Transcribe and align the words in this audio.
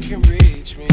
you 0.00 0.16
can 0.16 0.24
reach 0.32 0.80
me. 0.80 0.88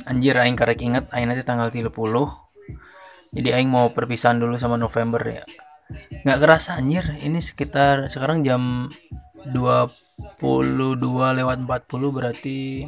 Anjir, 0.05 0.37
aing 0.37 0.55
karek 0.57 0.81
inget, 0.85 1.09
aing 1.13 1.27
nanti 1.29 1.41
tanggal 1.41 1.71
30 1.73 1.89
Jadi 3.31 3.55
aing 3.55 3.71
mau 3.71 3.89
perpisahan 3.95 4.35
dulu 4.37 4.59
sama 4.59 4.75
November 4.75 5.23
ya 5.23 5.39
Nggak 6.21 6.39
kerasa 6.39 6.77
anjir, 6.77 7.05
ini 7.25 7.41
sekitar 7.41 8.07
sekarang 8.11 8.45
jam 8.45 8.87
22 9.49 11.01
lewat 11.09 11.57
40 11.65 12.15
berarti 12.15 12.85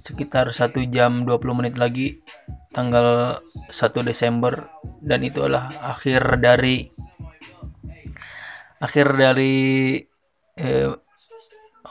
sekitar 0.00 0.50
1 0.50 0.88
jam 0.88 1.28
20 1.28 1.58
menit 1.58 1.74
lagi 1.76 2.16
tanggal 2.72 3.36
1 3.68 4.08
Desember. 4.08 4.72
Dan 5.02 5.26
itu 5.26 5.44
adalah 5.44 5.68
akhir 5.82 6.40
dari 6.40 6.88
akhir 8.82 9.06
dari 9.14 9.98
eh, 10.58 10.90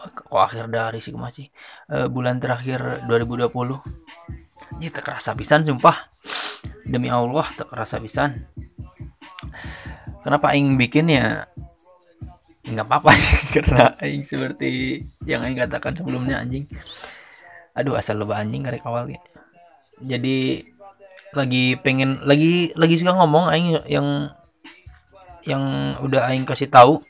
kok 0.02 0.42
akhir 0.42 0.68
dari 0.68 1.00
sih 1.00 1.14
masih 1.14 1.48
Eh, 1.92 2.08
bulan 2.08 2.40
terakhir 2.40 3.04
2020 3.04 3.52
ini 4.80 4.88
tak 4.88 5.04
kerasa 5.12 5.36
pisan 5.36 5.68
sumpah. 5.68 6.08
Demi 6.88 7.12
Allah 7.12 7.44
tak 7.52 7.68
kerasa 7.68 8.00
pisan 8.00 8.31
kenapa 10.21 10.53
aing 10.53 10.77
bikin 10.77 11.09
ya 11.11 11.45
nggak 12.61 12.85
apa-apa 12.85 13.11
sih 13.17 13.41
karena 13.57 13.89
aing 13.99 14.23
seperti 14.23 15.02
yang 15.25 15.41
aing 15.41 15.57
katakan 15.57 15.97
sebelumnya 15.97 16.39
anjing. 16.39 16.66
Aduh 17.73 17.97
asal 17.97 18.22
lebah 18.22 18.39
anjing 18.39 18.61
karek 18.61 18.86
awal 18.86 19.09
ya. 19.09 19.22
Jadi 20.02 20.66
lagi 21.31 21.80
pengen 21.80 22.19
lagi 22.28 22.75
lagi 22.75 22.95
suka 23.00 23.16
ngomong 23.17 23.50
aing 23.50 23.67
yang 23.89 24.08
yang 25.47 25.63
udah 26.00 26.30
aing 26.30 26.45
kasih 26.45 26.69
tahu. 26.69 27.02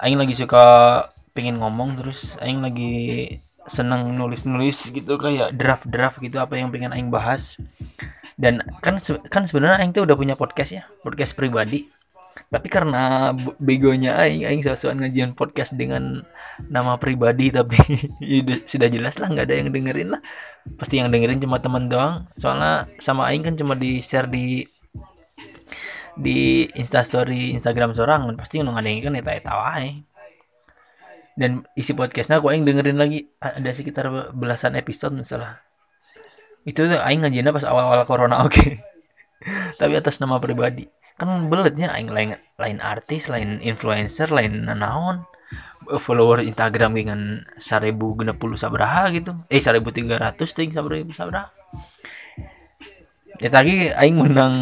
Aing 0.00 0.20
lagi 0.20 0.36
suka 0.36 1.06
pengen 1.32 1.62
ngomong 1.62 1.96
terus 1.96 2.36
aing 2.42 2.60
lagi 2.60 2.92
seneng 3.70 4.18
nulis-nulis 4.18 4.90
gitu 4.90 5.14
kayak 5.14 5.54
draft-draft 5.54 6.18
gitu 6.18 6.42
apa 6.42 6.58
yang 6.58 6.74
pengen 6.74 6.90
aing 6.90 7.12
bahas 7.12 7.54
dan 8.40 8.64
kan 8.80 8.96
kan 9.28 9.44
sebenarnya 9.44 9.84
aing 9.84 9.92
tuh 9.92 10.08
udah 10.08 10.16
punya 10.16 10.32
podcast 10.32 10.72
ya 10.72 10.82
podcast 11.04 11.36
pribadi. 11.36 11.84
Tapi 12.48 12.72
karena 12.72 13.34
begonya 13.60 14.16
aing 14.22 14.48
aing 14.48 14.62
sesuatu 14.64 14.96
ngajian 14.96 15.36
podcast 15.36 15.76
dengan 15.76 16.24
nama 16.72 16.96
pribadi 16.96 17.52
tapi 17.52 17.76
udah- 18.40 18.64
sudah 18.64 18.88
jelas 18.88 19.20
lah 19.20 19.28
nggak 19.28 19.44
ada 19.44 19.54
yang 19.60 19.68
dengerin 19.68 20.08
lah. 20.16 20.22
Pasti 20.80 21.02
yang 21.02 21.12
dengerin 21.12 21.36
cuma 21.36 21.60
teman 21.60 21.92
doang. 21.92 22.24
Soalnya 22.40 22.88
sama 22.96 23.28
aing 23.28 23.44
kan 23.44 23.54
cuma 23.60 23.76
di 23.76 24.00
share 24.00 24.24
di 24.30 24.64
di 26.16 26.64
instastory 26.80 27.54
instagram 27.54 27.92
seorang 27.92 28.34
pasti 28.40 28.60
yang 28.60 28.72
ngadengin 28.72 29.08
kan 29.08 29.14
eta 29.20 29.30
eta 29.36 29.52
wae 29.56 30.04
dan 31.38 31.64
isi 31.72 31.96
podcastnya 31.96 32.40
aku 32.40 32.48
aing 32.48 32.64
dengerin 32.64 32.96
lagi. 32.96 33.28
Ada 33.36 33.76
sekitar 33.76 34.32
belasan 34.32 34.80
episode 34.80 35.12
misalnya 35.12 35.60
itu 36.68 36.84
tuh 36.84 37.00
aing 37.00 37.24
ngajiannya 37.24 37.52
pas 37.56 37.64
awal-awal 37.64 38.04
corona 38.04 38.40
oke. 38.46 38.64
Tapi 39.80 39.92
atas 39.96 40.20
nama 40.20 40.36
pribadi. 40.36 40.84
Kan 41.16 41.48
beletnya 41.52 41.92
aing 41.92 42.08
lain 42.12 42.36
lain 42.56 42.78
artis 42.80 43.28
lain 43.28 43.60
influencer 43.60 44.32
lain 44.32 44.64
naon 44.64 45.24
follower 46.00 46.40
Instagram 46.44 46.96
dengan 46.96 47.20
seribu 47.60 48.16
genep 48.16 48.36
puluh 48.40 48.56
sabraha 48.56 49.08
gitu. 49.12 49.36
Eh 49.48 49.60
seribu 49.60 49.92
tiga 49.92 50.20
ratus 50.20 50.52
ting 50.52 50.72
seribu 50.72 51.12
sabraha. 51.12 51.48
Ya 53.40 53.48
tadi 53.48 53.88
aing 53.88 54.20
menang 54.20 54.54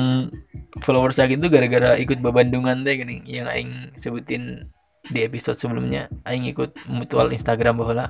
followers 0.79 1.19
saya 1.19 1.27
gitu 1.35 1.51
gara-gara 1.51 1.99
ikut 1.99 2.23
babandungan 2.23 2.87
teh 2.87 2.95
gini 2.95 3.27
yang 3.27 3.51
aing 3.51 3.91
sebutin 3.99 4.63
di 5.11 5.27
episode 5.27 5.59
sebelumnya. 5.59 6.07
Aing 6.23 6.47
ikut 6.47 6.75
mutual 6.87 7.35
Instagram 7.35 7.83
bahwa 7.83 8.07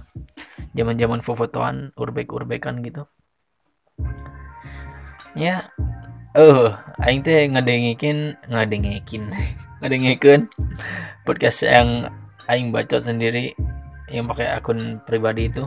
zaman-zaman 0.76 1.24
fotoan 1.24 1.96
urbek-urbekan 1.96 2.84
gitu 2.84 3.08
ya. 5.36 5.68
Eh 6.36 6.68
aing 7.02 7.20
teh 7.24 7.48
ngadengekin 7.50 8.36
ngadengekin 8.46 9.32
ngadengekin 9.80 10.46
podcast 11.24 11.64
yang 11.64 12.12
aing 12.46 12.70
bacot 12.70 13.02
sendiri 13.04 13.56
yang 14.08 14.28
pakai 14.28 14.52
akun 14.52 15.02
pribadi 15.04 15.48
itu. 15.50 15.66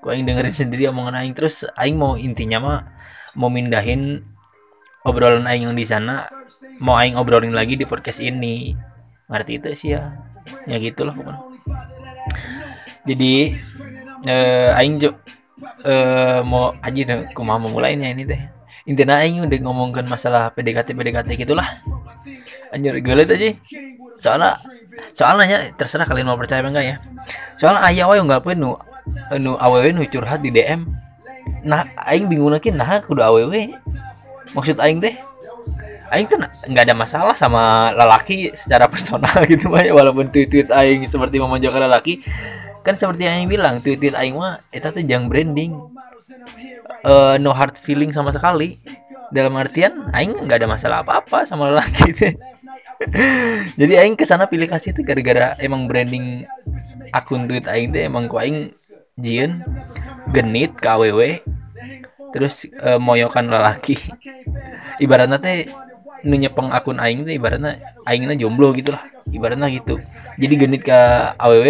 Ku 0.00 0.12
aing 0.12 0.24
dengerin 0.24 0.54
sendiri 0.68 0.88
omongan 0.92 1.20
aing 1.20 1.34
terus 1.36 1.64
aing 1.76 1.96
mau 1.96 2.14
intinya 2.14 2.58
mah 2.60 2.80
mau 3.36 3.52
mindahin 3.52 4.24
obrolan 5.04 5.44
aing 5.48 5.68
yang 5.68 5.76
di 5.76 5.84
sana 5.84 6.28
mau 6.80 6.96
aing 6.96 7.16
obrolin 7.16 7.52
lagi 7.52 7.76
di 7.76 7.84
podcast 7.88 8.20
ini. 8.22 8.76
Ngerti 9.26 9.52
itu 9.58 9.68
sih 9.74 9.90
ya? 9.96 10.14
Ya 10.70 10.78
gitulah 10.78 11.12
pokoknya. 11.12 11.42
Jadi 13.06 13.58
eh 14.26 14.70
aing 14.76 15.02
jo 15.02 15.18
eh 15.82 16.40
mau 16.44 16.76
aja 16.84 17.26
kumaha 17.32 17.58
mau 17.58 17.70
mulainya 17.72 18.12
ini 18.12 18.22
teh 18.28 18.55
intinya 18.86 19.18
aing 19.18 19.42
udah 19.42 19.58
ngomongkan 19.66 20.06
masalah 20.06 20.54
PDKT 20.54 20.94
PDKT 20.94 21.28
gitulah. 21.34 21.66
Anjir 22.70 22.98
tuh 23.02 23.36
sih. 23.38 23.52
Soalnya 24.14 24.56
soalnya 25.12 25.44
ya, 25.46 25.58
terserah 25.74 26.06
kalian 26.06 26.30
mau 26.30 26.38
percaya 26.38 26.62
apa 26.62 26.70
enggak 26.70 26.86
ya. 26.86 26.96
Soalnya 27.58 27.82
ayah 27.90 28.06
wae 28.08 28.22
nggak 28.22 28.46
nu 28.56 28.78
nu 29.42 29.52
awewe 29.58 29.90
nu 29.94 30.02
curhat 30.06 30.42
di 30.42 30.50
DM 30.50 30.82
nah 31.62 31.86
aing 32.10 32.26
bingung 32.26 32.50
lagi 32.50 32.70
nah 32.70 33.02
kudu 33.02 33.22
awewe. 33.22 33.74
Maksud 34.54 34.78
aing 34.78 35.02
teh 35.02 35.14
aing 36.10 36.26
tuh 36.30 36.38
nggak 36.70 36.84
ada 36.86 36.94
masalah 36.94 37.34
sama 37.34 37.90
lelaki 37.90 38.54
secara 38.54 38.86
personal 38.92 39.42
gitu 39.50 39.66
mah 39.66 39.82
ya, 39.82 39.90
walaupun 39.90 40.30
tweet-tweet 40.30 40.70
aing 40.70 41.02
seperti 41.06 41.42
memonjolkan 41.42 41.82
lelaki 41.90 42.22
kan 42.86 42.94
seperti 42.94 43.26
yang 43.26 43.42
aing 43.42 43.50
bilang 43.50 43.74
tweet-tweet 43.82 44.14
aing 44.14 44.38
mah 44.38 44.62
eta 44.70 44.94
tuh 44.94 45.02
jang 45.02 45.26
branding. 45.26 45.74
Eh, 47.02 47.34
no 47.42 47.50
hard 47.50 47.74
feeling 47.74 48.14
sama 48.14 48.30
sekali. 48.30 48.78
Dalam 49.34 49.58
artian 49.58 50.06
aing 50.14 50.46
nggak 50.46 50.62
ada 50.62 50.70
masalah 50.70 51.02
apa-apa 51.02 51.42
sama 51.42 51.74
lelaki 51.74 52.14
teh. 52.14 52.32
Jadi 53.80 53.92
aing 53.98 54.14
ke 54.14 54.22
sana 54.22 54.46
pilih 54.46 54.70
kasih 54.70 54.94
itu 54.94 55.02
gara-gara 55.02 55.58
emang 55.58 55.90
branding 55.90 56.46
akun 57.10 57.50
tweet 57.50 57.66
aing 57.66 57.90
teh 57.90 58.06
emang 58.06 58.30
ku 58.30 58.38
aing 58.38 58.70
jieun 59.18 59.66
genit 60.30 60.78
KWW 60.78 61.42
terus 62.30 62.70
eh, 62.70 63.02
moyokan 63.02 63.50
lelaki. 63.50 63.98
Ibaratnya 65.04 65.42
teh 65.42 65.66
nyepeng 66.22 66.70
akun 66.70 67.02
aing 67.02 67.26
teh 67.26 67.34
ibaratnya 67.34 67.82
aingnya 68.06 68.38
jomblo 68.38 68.70
gitu 68.78 68.94
lah 68.94 69.02
ibaratnya 69.26 69.66
gitu. 69.74 69.98
Jadi 70.38 70.54
genit 70.54 70.82
ke 70.86 70.98
aww 71.34 71.66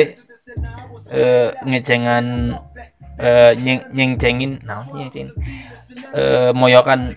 eh, 1.13 1.51
ngecengan 1.67 2.57
eh, 3.21 3.53
nyeng 3.59 3.81
nyengcengin 3.93 4.63
nah 4.65 4.85
nyengcengin? 4.91 5.33
Eh, 6.15 6.51
moyokan 6.53 7.13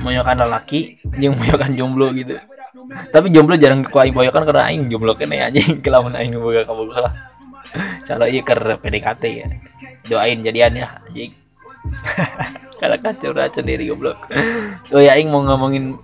moyokan 0.00 0.40
lelaki 0.40 0.98
yang 1.20 1.36
moyokan 1.36 1.76
jomblo 1.76 2.10
gitu. 2.14 2.38
Tapi 2.84 3.32
jomblo 3.32 3.54
jarang 3.56 3.84
ku 3.84 3.98
moyokan 3.98 4.44
karena 4.44 4.70
aing 4.70 4.88
jomblo 4.88 5.14
kene 5.14 5.40
anjing 5.40 5.78
kelamun 5.84 6.14
aing 6.16 6.34
boga 6.36 6.66
lah 6.68 7.34
kalau 8.04 8.26
iya 8.28 8.42
ker 8.44 8.60
PDKT 8.78 9.22
ya 9.26 9.46
doain 10.06 10.38
jadian 10.44 10.78
ya 10.78 10.86
anjing. 11.02 11.32
Kalau 12.80 12.96
kacau 13.00 13.32
racun 13.32 13.64
diri 13.64 13.88
goblok. 13.88 14.28
Oh 14.92 15.00
ya 15.00 15.16
aing 15.16 15.32
mau 15.32 15.40
ngomongin 15.40 15.96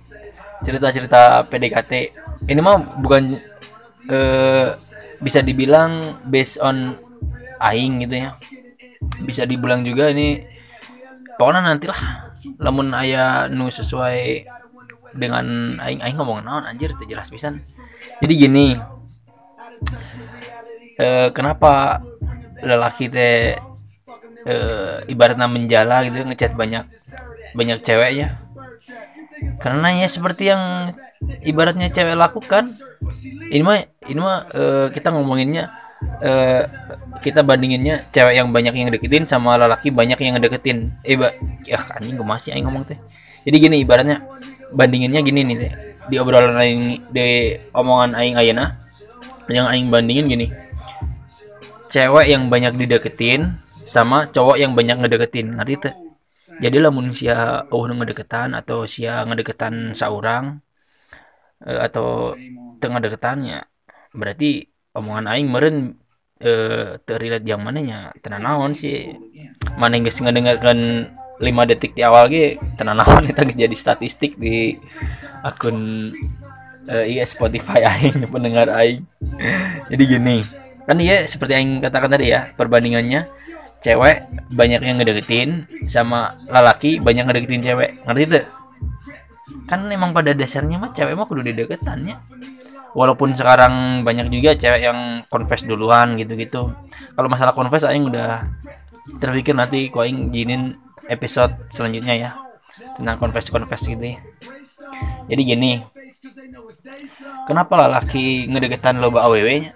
cerita-cerita 0.65 1.45
PDKT. 1.45 1.91
Ini 2.49 2.61
mah 2.61 3.01
bukan 3.01 3.37
eh 4.09 4.67
bisa 5.21 5.39
dibilang 5.45 6.21
based 6.27 6.57
on 6.59 6.97
aing 7.61 8.03
gitu 8.03 8.27
ya. 8.27 8.29
Bisa 9.21 9.45
dibilang 9.45 9.85
juga 9.85 10.09
ini 10.09 10.41
pokoknya 11.37 11.61
nantilah 11.61 11.99
lamun 12.57 12.93
aya 12.93 13.45
nu 13.49 13.69
sesuai 13.69 14.45
dengan 15.13 15.77
aing 15.77 16.01
aing 16.01 16.17
ngomong 16.17 16.41
naon 16.41 16.65
anjir 16.65 16.93
teu 16.97 17.05
jelas 17.05 17.29
pisan. 17.29 17.61
Jadi 18.21 18.33
gini 18.33 18.67
eh 21.01 21.29
kenapa 21.33 22.01
lelaki 22.61 23.09
teh 23.09 23.57
eh, 24.45 24.95
ibaratnya 25.09 25.49
menjala 25.49 26.05
gitu 26.05 26.21
ngechat 26.21 26.53
banyak 26.53 26.85
banyak 27.57 27.81
cewek 27.81 28.11
ya 28.21 28.29
karena 29.61 29.87
ya 29.93 30.07
seperti 30.09 30.49
yang 30.49 30.89
ibaratnya 31.45 31.93
cewek 31.93 32.17
lakukan 32.17 32.73
ini 33.53 33.61
mah 33.61 33.77
ini 34.09 34.19
mah 34.19 34.49
eh, 34.51 34.87
kita 34.89 35.13
ngomonginnya 35.13 35.69
eh, 36.25 36.65
kita 37.21 37.45
bandinginnya 37.45 38.01
cewek 38.09 38.33
yang 38.41 38.49
banyak 38.49 38.73
yang 38.73 38.89
deketin 38.89 39.29
sama 39.29 39.55
lelaki 39.61 39.93
banyak 39.93 40.17
yang 40.17 40.33
ngedeketin 40.37 40.89
eh 41.05 41.13
ba 41.13 41.29
ya 41.69 41.77
anjing 41.93 42.17
gue 42.17 42.25
masih 42.25 42.57
aing 42.57 42.65
ngomong 42.65 42.81
teh. 42.89 42.97
Jadi 43.45 43.57
gini 43.61 43.75
ibaratnya 43.85 44.25
bandinginnya 44.73 45.21
gini 45.21 45.45
nih 45.45 45.57
teh. 45.61 45.71
Di 46.09 46.17
obrolan 46.17 46.57
aing 46.57 47.13
di 47.13 47.53
omongan 47.77 48.17
aing 48.17 48.35
ayeuna 48.41 48.81
yang 49.45 49.69
aing 49.69 49.93
bandingin 49.93 50.25
gini. 50.25 50.49
Cewek 51.93 52.25
yang 52.33 52.49
banyak 52.49 52.73
dideketin 52.73 53.61
sama 53.85 54.25
cowok 54.25 54.57
yang 54.57 54.73
banyak 54.73 54.97
ngedeketin. 54.97 55.53
Ngerti 55.53 55.75
teh 55.77 55.93
jadi 56.59 56.77
lamun 56.83 57.13
sia 57.13 57.63
oh 57.71 57.87
ngedeketan 57.87 58.57
atau 58.57 58.83
sia 58.83 59.23
ngedeketan 59.23 59.95
seorang 59.95 60.59
eh, 61.63 61.79
atau 61.79 62.35
tengah 62.81 62.99
deketannya. 62.99 63.63
Berarti 64.11 64.67
omongan 64.97 65.25
aing 65.31 65.47
meren 65.47 65.77
eh 66.41 66.97
terlihat 67.05 67.45
yang 67.45 67.61
mananya 67.61 68.09
tenan 68.25 68.41
naon 68.41 68.73
sih? 68.73 69.13
mana 69.77 69.93
yang 69.93 70.09
geus 70.09 70.19
ngadengarkeun 70.19 71.05
5 71.37 71.69
detik 71.69 71.93
di 71.93 72.01
awal 72.01 72.27
ge 72.33 72.57
tenan 72.81 72.97
naon 72.97 73.23
eta 73.29 73.45
jadi 73.45 73.77
statistik 73.77 74.41
di 74.41 74.73
akun 75.45 76.09
eh, 76.89 77.05
iya 77.13 77.23
Spotify 77.29 77.85
aing 77.93 78.25
pendengar 78.29 78.73
aing. 78.73 79.05
Jadi 79.93 80.03
gini 80.05 80.41
kan 80.85 80.97
iya 80.97 81.23
seperti 81.29 81.53
yang 81.55 81.77
katakan 81.77 82.09
tadi 82.09 82.33
ya 82.33 82.49
perbandingannya 82.57 83.21
cewek 83.81 84.23
banyak 84.53 84.81
yang 84.81 84.95
ngedeketin 85.01 85.65
sama 85.89 86.37
lelaki 86.47 87.01
banyak 87.01 87.25
ngedeketin 87.25 87.61
cewek. 87.65 87.89
Ngerti 88.05 88.23
tuh? 88.29 88.45
Kan 89.65 89.89
emang 89.89 90.13
pada 90.13 90.31
dasarnya 90.37 90.77
mah 90.77 90.93
cewek 90.93 91.17
mah 91.17 91.25
kudu 91.25 91.41
dideketannya. 91.51 92.15
Walaupun 92.91 93.31
sekarang 93.33 94.03
banyak 94.03 94.27
juga 94.29 94.53
cewek 94.53 94.81
yang 94.83 95.23
confess 95.31 95.63
duluan 95.63 96.19
gitu-gitu. 96.19 96.69
Kalau 97.15 97.27
masalah 97.31 97.55
confess 97.55 97.87
aing 97.87 98.07
udah 98.07 98.45
terpikir 99.17 99.57
nanti 99.57 99.89
ku 99.89 100.03
aing 100.03 100.29
jinin 100.29 100.77
episode 101.09 101.57
selanjutnya 101.73 102.15
ya 102.15 102.29
tentang 102.95 103.17
confess 103.17 103.49
confess 103.49 103.83
gitu 103.89 104.15
ya. 104.15 104.17
jadi 105.27 105.41
gini 105.41 105.71
kenapa 107.49 107.87
lelaki 107.87 108.45
ngedeketan 108.47 109.01
loba 109.01 109.25
aww 109.25 109.35
nya 109.35 109.73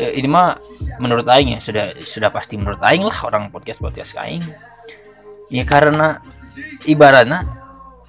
Ya, 0.00 0.16
ini 0.16 0.32
mah 0.32 0.56
menurut 0.96 1.28
aing 1.28 1.52
ya 1.52 1.60
sudah 1.60 1.92
sudah 2.00 2.32
pasti 2.32 2.56
menurut 2.56 2.80
aing 2.80 3.04
lah 3.04 3.20
orang 3.28 3.52
podcast 3.52 3.84
podcast 3.84 4.16
aing. 4.16 4.40
Ya 5.52 5.68
karena 5.68 6.24
ibaratnya 6.88 7.44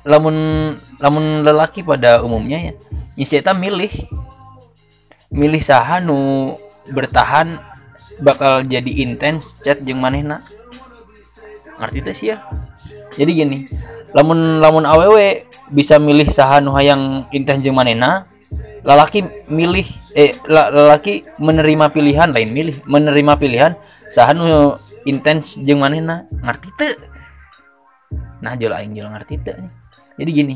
lamun 0.07 0.71
lamun 1.03 1.43
lelaki 1.43 1.83
pada 1.83 2.23
umumnya 2.23 2.71
ya 2.71 2.73
nyiseta 3.19 3.51
milih 3.51 3.91
milih 5.35 5.59
saha 5.59 5.99
nu 5.99 6.55
bertahan 6.95 7.59
bakal 8.23 8.63
jadi 8.63 9.03
intens 9.03 9.59
chat 9.59 9.83
jeung 9.83 9.99
manehna. 9.99 10.39
Ngerti 11.75 11.99
teh 12.07 12.15
sih 12.15 12.27
ya 12.31 12.39
jadi 13.19 13.35
gini 13.35 13.67
lamun 14.15 14.63
lamun 14.63 14.87
aww 14.87 15.19
bisa 15.67 15.99
milih 15.99 16.31
saha 16.31 16.63
nu 16.63 16.71
hayang 16.71 17.27
intens 17.35 17.67
jeung 17.67 17.75
manehna 17.75 18.30
lelaki 18.81 19.23
milih 19.47 19.87
eh 20.17 20.35
la- 20.49 20.71
lelaki 20.73 21.23
menerima 21.39 21.93
pilihan 21.93 22.29
lain 22.33 22.49
milih 22.51 22.75
menerima 22.89 23.33
pilihan 23.37 23.71
saha 24.09 24.35
nu 24.35 24.75
intens 25.07 25.59
jeung 25.61 25.81
manehna 25.81 26.27
ngerti 26.41 26.69
teu 26.75 26.93
nah 28.41 28.57
jol 28.57 28.73
aing 28.73 28.91
jol 28.97 29.07
ngerti 29.11 29.37
teu 29.41 29.57
jadi 30.17 30.31
gini 30.31 30.55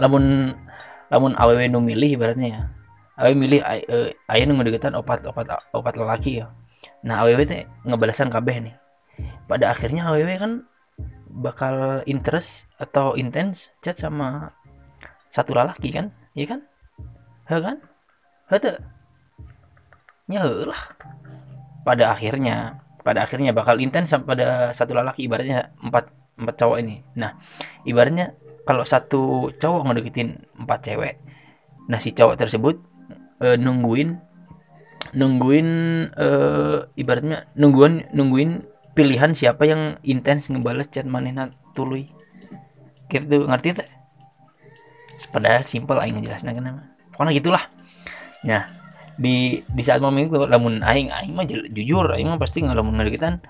lamun 0.00 0.54
lamun 1.10 1.32
aww 1.36 1.58
nu 1.68 1.80
milih 1.80 2.16
ibaratnya 2.16 2.48
ya 2.48 2.62
aww 3.18 3.34
milih 3.34 3.60
eh, 3.62 4.14
aya 4.30 4.42
nu 4.46 4.54
ngedeketan 4.56 4.94
opat 4.94 5.26
opat 5.26 5.50
opat 5.74 5.94
lelaki 5.98 6.38
ya. 6.38 6.54
Nah 7.02 7.26
aww 7.26 7.34
teh 7.42 7.66
ngebalasan 7.82 8.30
kabeh 8.30 8.62
nih. 8.62 8.74
Pada 9.50 9.74
akhirnya 9.74 10.06
aww 10.06 10.22
kan 10.38 10.62
bakal 11.26 12.06
interest 12.06 12.70
atau 12.78 13.18
intens 13.18 13.74
chat 13.82 13.98
sama 13.98 14.54
satu 15.28 15.54
lelaki 15.54 15.90
kan 15.92 16.14
iya 16.32 16.56
kan 16.56 16.60
Kan? 17.48 17.80
Heh 18.52 18.60
nya 20.28 20.44
heuh 20.44 20.68
lah. 20.68 20.82
Pada 21.82 22.12
akhirnya 22.12 22.84
pada 23.00 23.24
akhirnya 23.24 23.56
bakal 23.56 23.80
intens 23.80 24.12
pada 24.12 24.76
satu 24.76 24.92
lelaki 24.92 25.24
ibaratnya 25.24 25.72
empat 25.80 26.12
empat 26.36 26.54
cowok 26.60 26.76
ini. 26.84 27.00
Nah 27.16 27.32
ibaratnya 27.88 28.36
kalau 28.68 28.84
satu 28.84 29.48
cowok 29.56 29.88
ngedeketin 29.88 30.44
empat 30.60 30.92
cewek 30.92 31.16
nah 31.88 31.96
si 31.96 32.12
cowok 32.12 32.36
tersebut 32.36 32.76
eh, 33.40 33.56
nungguin 33.56 34.12
nungguin 35.16 35.68
eh, 36.12 36.78
ibaratnya 37.00 37.48
nungguin 37.56 38.12
nungguin 38.12 38.50
pilihan 38.92 39.32
siapa 39.32 39.64
yang 39.64 39.96
intens 40.04 40.52
ngebales 40.52 40.92
chat 40.92 41.08
manehna 41.08 41.48
tuluy 41.72 42.12
gitu 43.08 43.48
ngerti 43.48 43.80
teh? 43.80 43.88
Padahal 45.32 45.64
simpel 45.64 45.96
aing 45.96 46.20
ngejelasna 46.20 46.52
kenapa 46.52 46.97
pokoknya 47.18 47.34
gitulah. 47.34 47.64
Nah 48.46 48.70
di 49.18 49.58
di 49.66 49.82
saat 49.82 49.98
momen 49.98 50.30
itu 50.30 50.38
lamun 50.46 50.78
aing 50.78 51.10
aing 51.10 51.34
mah 51.34 51.42
jujur 51.50 52.06
aing 52.14 52.30
mah 52.30 52.38
pasti 52.38 52.62
nggak 52.62 52.78
lamun 52.78 52.94
ngedeketan 53.02 53.42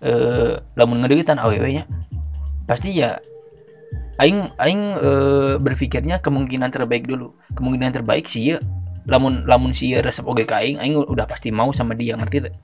eh 0.00 0.56
lamun 0.72 1.04
ngedeketan 1.04 1.36
awewe 1.36 1.68
nya. 1.68 1.84
Pasti 2.64 2.96
ya 2.96 3.20
aing 4.16 4.56
aing 4.56 4.82
eh, 4.96 5.54
berpikirnya 5.60 6.24
kemungkinan 6.24 6.72
terbaik 6.72 7.04
dulu. 7.04 7.36
Kemungkinan 7.52 7.92
terbaik 7.92 8.24
sih 8.24 8.56
ya 8.56 8.58
lamun 9.04 9.44
lamun 9.44 9.76
sih 9.76 9.92
resep 10.00 10.24
oge 10.24 10.48
ka 10.48 10.64
aing 10.64 10.80
aing 10.80 10.96
udah 10.96 11.28
pasti 11.28 11.52
mau 11.52 11.68
sama 11.76 11.92
dia 11.92 12.16
ngerti 12.16 12.48
teh? 12.48 12.54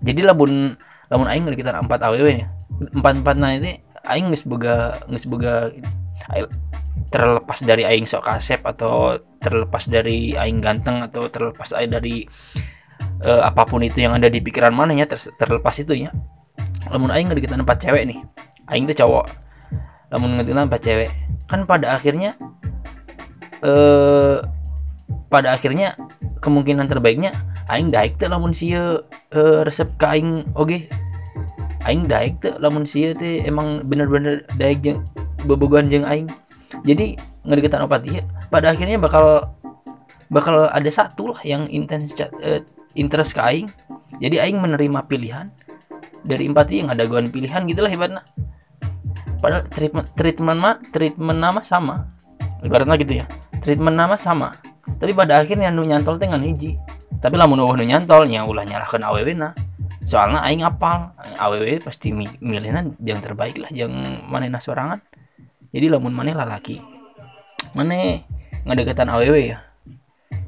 Jadi 0.00 0.24
lamun 0.24 0.72
lamun 1.12 1.28
aing 1.28 1.44
ngedeketan 1.44 1.76
empat 1.84 2.00
aww 2.08 2.24
nya 2.24 2.48
empat 2.80 3.20
empat 3.20 3.36
itu 3.60 3.76
aing 4.08 4.32
geus 4.32 4.48
boga 4.48 4.96
geus 5.12 5.28
boga 5.28 5.68
aing- 6.32 6.48
terlepas 7.10 7.58
dari 7.66 7.82
aing 7.82 8.06
sok 8.06 8.22
kasep 8.22 8.62
atau 8.62 9.18
terlepas 9.42 9.90
dari 9.90 10.38
aing 10.38 10.62
ganteng 10.62 11.02
atau 11.02 11.26
terlepas 11.26 11.74
dari 11.74 12.22
eh, 13.26 13.42
apa 13.42 13.66
pun 13.66 13.82
itu 13.82 14.06
yang 14.06 14.14
ada 14.14 14.30
di 14.30 14.38
pikiran 14.38 14.70
mananya 14.70 15.10
ter- 15.10 15.34
terlepas 15.34 15.74
itu 15.82 16.06
ya 16.06 16.14
lamun 16.88 17.10
aing 17.10 17.26
ngedeketan 17.28 17.66
empat 17.66 17.82
cewek 17.82 18.06
nih 18.06 18.18
aing 18.70 18.86
tuh 18.86 18.96
cowok. 19.04 19.26
Lamun 20.10 20.38
ngedeketan 20.38 20.66
empat 20.70 20.82
cewek 20.82 21.10
kan 21.50 21.66
pada 21.66 21.98
akhirnya 21.98 22.38
eh 23.62 24.38
pada 25.30 25.54
akhirnya 25.54 25.98
kemungkinan 26.42 26.86
terbaiknya 26.86 27.34
aing 27.70 27.90
daek 27.90 28.18
teh 28.18 28.30
lamun 28.30 28.54
sia 28.54 29.02
eh, 29.34 29.60
resep 29.66 29.86
ka 29.98 30.14
aing 30.14 30.46
oge. 30.54 30.86
Aing 31.86 32.06
daek 32.06 32.42
teh 32.42 32.54
lamun 32.58 32.86
sia 32.86 33.14
teh 33.18 33.42
emang 33.46 33.82
bener-bener 33.86 34.46
daek 34.58 34.82
jeung 34.82 35.06
bobogohan 35.46 35.90
jeung 35.90 36.06
aing 36.06 36.30
jadi 36.86 37.18
ngedeketan 37.42 37.82
opat 37.84 38.02
iya. 38.06 38.22
Pada 38.48 38.70
akhirnya 38.70 38.96
bakal 39.02 39.50
bakal 40.30 40.70
ada 40.70 40.90
satu 40.90 41.34
lah 41.34 41.40
yang 41.42 41.66
intens 41.66 42.14
eh, 42.42 42.62
interest 42.94 43.34
ke 43.34 43.42
aing. 43.42 43.68
Jadi 44.22 44.38
aing 44.38 44.58
menerima 44.62 45.06
pilihan. 45.10 45.50
Dari 46.20 46.46
empat 46.46 46.68
yang 46.70 46.92
ada 46.92 47.08
gua 47.08 47.24
pilihan 47.24 47.64
gitulah 47.66 47.90
ibaratnya. 47.90 48.22
Padahal 49.40 49.64
treatment 49.72 50.06
treatment 50.14 50.58
mah 50.60 50.76
treatment 50.92 51.38
nama 51.40 51.60
sama. 51.64 52.12
Ibaratnya 52.60 52.96
gitu 53.00 53.24
ya. 53.24 53.26
Treatment 53.64 53.96
nama 53.96 54.14
sama. 54.14 54.52
Tapi 55.00 55.12
pada 55.16 55.40
akhirnya 55.40 55.72
nu 55.72 55.82
nyantol 55.82 56.20
teh 56.20 56.28
ngan 56.28 56.44
hiji. 56.44 56.76
Tapi 57.20 57.36
lamun 57.36 57.60
eueuh 57.60 57.76
nu 57.76 57.84
nyantol 57.84 58.28
nya 58.28 58.44
ulah 58.44 58.64
nyalahkeun 58.64 59.04
awewe 59.04 59.32
na 59.32 59.56
soalnya 60.04 60.44
aing 60.44 60.60
apal. 60.60 61.08
Awewe 61.40 61.80
pasti 61.80 62.12
mi- 62.12 62.40
milihna 62.44 62.84
yang 63.00 63.20
terbaik 63.24 63.56
lah 63.56 63.72
yang 63.72 63.90
manehna 64.28 64.60
sorangan 64.60 65.00
jadi 65.70 65.86
lamun 65.90 66.14
maneh 66.14 66.34
lalaki 66.34 66.82
maneh 67.74 68.26
ngadeketan 68.66 69.08
awewe 69.08 69.54
ya. 69.54 69.58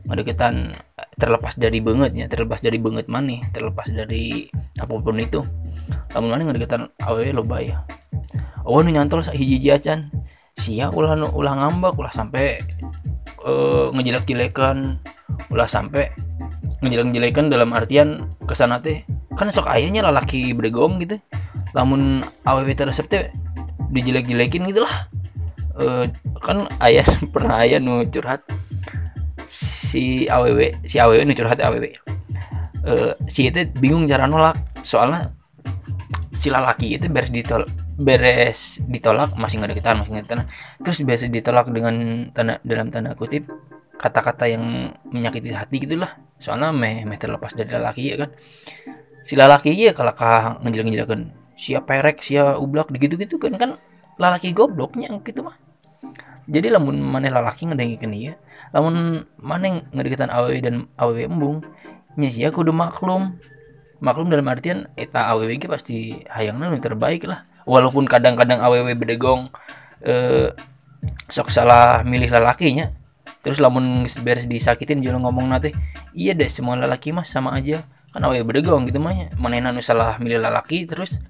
Ngadeketan 0.02 0.75
eh, 0.75 1.09
terlepas 1.17 1.55
dari 1.55 1.79
banget 1.79 2.12
ya 2.12 2.26
terlepas 2.26 2.59
dari 2.61 2.79
banget 2.83 3.07
maneh 3.07 3.41
terlepas 3.55 3.88
dari 3.88 4.50
apa 4.79 4.93
pun 4.93 5.17
itu. 5.19 5.41
Lamun 6.12 6.35
maneh 6.35 6.45
ngadeketan 6.50 6.91
awewe 7.07 7.31
loba 7.33 7.62
ya. 7.62 7.87
Oh 8.67 8.83
nu 8.83 8.91
nyantol 8.95 9.23
hiji 9.26 9.71
acan 9.75 10.11
sia 10.55 10.93
ulah 10.93 11.19
ulah 11.19 11.55
ngambek 11.59 11.99
ulah 11.99 12.12
sampai 12.12 12.61
eh, 13.47 13.87
ngejelek-jelekan. 13.95 14.99
Ulah 15.52 15.69
sampai 15.69 16.12
ngejelek-jelekan 16.83 17.49
dalam 17.52 17.71
artian 17.73 18.26
ke 18.45 18.55
sana 18.59 18.83
teh. 18.83 19.07
Kan 19.38 19.49
sok 19.49 19.71
ayahnya 19.71 20.05
lalaki 20.05 20.52
bregong 20.52 21.00
gitu. 21.00 21.17
Lamun 21.73 22.21
awewe 22.45 22.75
teresep 22.76 23.09
teh 23.09 23.33
dijelek-jelekin 23.93 24.64
gitu 24.73 24.85
lah 24.85 25.12
Eh, 25.73 26.05
kan 26.43 26.69
ayah 26.85 27.07
pernah 27.35 27.64
ayah 27.64 27.81
nu 27.81 28.05
curhat 28.05 28.45
si 29.49 30.29
aww 30.29 30.59
si 30.85 30.97
aww 31.00 31.17
nu 31.25 31.33
curhat 31.33 31.61
aww 31.64 31.81
Eh, 32.83 33.14
si 33.31 33.47
itu 33.47 33.62
bingung 33.79 34.11
cara 34.11 34.26
nolak 34.26 34.59
soalnya 34.83 35.31
si 36.35 36.50
laki 36.50 36.99
itu 36.99 37.07
beres 37.07 37.31
ditolak 37.31 37.71
beres 37.95 38.83
ditolak 38.91 39.38
masih 39.38 39.62
nggak 39.62 39.79
deketan 39.79 40.02
masih 40.02 40.11
nggak 40.19 40.25
deketan 40.26 40.43
terus 40.83 40.99
biasa 41.07 41.31
ditolak 41.31 41.71
dengan 41.71 42.26
tanda 42.35 42.59
dalam 42.67 42.91
tanda 42.91 43.14
kutip 43.14 43.47
kata-kata 44.02 44.50
yang 44.50 44.91
menyakiti 45.14 45.55
hati 45.55 45.79
gitulah. 45.79 46.11
Soalnya 46.43 46.75
meh 46.75 47.07
meh 47.07 47.14
terlepas 47.14 47.55
dari 47.55 47.71
laki 47.71 48.02
ya 48.11 48.26
kan? 48.26 48.35
Si 49.23 49.38
lalaki 49.38 49.71
ya 49.71 49.95
kalau 49.95 50.11
kah 50.11 50.59
ngejelek 50.67 50.91
ngejelekan 50.91 51.31
siapa 51.55 51.87
perek 51.87 52.19
siapa 52.19 52.59
ublak 52.59 52.91
gitu 52.99 53.14
gitu 53.14 53.38
kan 53.38 53.55
kan 53.55 53.71
lalaki 54.19 54.50
gobloknya 54.50 55.14
gitu 55.23 55.47
mah 55.47 55.55
jadi 56.50 56.75
lamun 56.75 56.99
mana 56.99 57.30
lalaki 57.30 57.70
ngedengikeun 57.70 58.14
ieu 58.14 58.34
lamun 58.75 59.26
mana 59.38 59.82
ngedeketan 59.94 60.30
awewe 60.30 60.58
dan 60.58 60.90
awewe 60.99 61.26
embung 61.26 61.62
nya 62.16 62.28
sia 62.28 62.52
kudu 62.52 62.72
maklum. 62.72 63.40
Maklum 64.02 64.34
dalam 64.34 64.50
artian 64.50 64.90
eta 64.99 65.30
awewe 65.30 65.54
ge 65.62 65.70
pasti 65.70 66.18
hayangna 66.26 66.66
nu 66.66 66.82
terbaik 66.82 67.22
lah. 67.22 67.46
Walaupun 67.70 68.11
kadang-kadang 68.11 68.58
awewe 68.58 68.99
bedegong 68.99 69.46
eh, 70.02 70.50
sok 71.30 71.54
salah 71.54 72.02
milih 72.02 72.26
lalakinya 72.26 72.90
terus 73.42 73.58
lamun 73.58 74.06
beres 74.22 74.46
disakitin 74.46 75.02
jeung 75.02 75.22
ngomong 75.22 75.50
nate 75.50 75.75
iya 76.14 76.34
deh 76.34 76.50
semua 76.50 76.75
lelaki 76.75 77.14
mah 77.14 77.22
sama 77.22 77.54
aja. 77.54 77.78
Kan 78.11 78.26
awewe 78.26 78.42
bedegong 78.42 78.90
gitu 78.90 78.99
mah 78.99 79.14
nya. 79.14 79.30
manehna 79.38 79.70
nu 79.70 79.78
salah 79.78 80.18
milih 80.18 80.42
lalaki 80.42 80.82
terus 80.82 81.22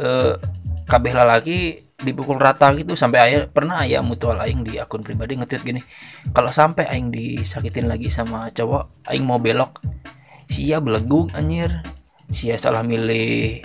eh 0.00 0.40
kabeh 0.88 1.12
lalaki 1.12 1.84
dipukul 2.00 2.40
rata 2.40 2.72
gitu 2.76 2.96
sampai 2.96 3.18
ayah 3.30 3.40
pernah 3.48 3.84
ayah 3.84 4.00
mutual 4.00 4.40
aing 4.40 4.64
di 4.64 4.80
akun 4.80 5.04
pribadi 5.04 5.36
nge-tweet 5.36 5.62
gini 5.62 5.80
kalau 6.32 6.48
sampai 6.48 6.88
aing 6.88 7.12
disakitin 7.12 7.88
lagi 7.88 8.08
sama 8.08 8.48
cowok 8.52 9.10
aing 9.12 9.24
mau 9.24 9.40
belok. 9.40 9.80
Sia 10.50 10.82
belegung 10.82 11.30
anjir. 11.36 11.70
Sia 12.30 12.58
salah 12.58 12.82
milih 12.82 13.62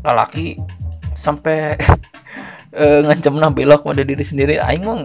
lalaki 0.00 0.56
sampai 1.12 1.76
eh, 2.80 3.00
ngancam 3.04 3.36
nah 3.36 3.52
belok 3.52 3.84
pada 3.84 4.02
diri 4.04 4.24
sendiri. 4.24 4.56
Aing 4.62 4.82
mah 4.86 5.04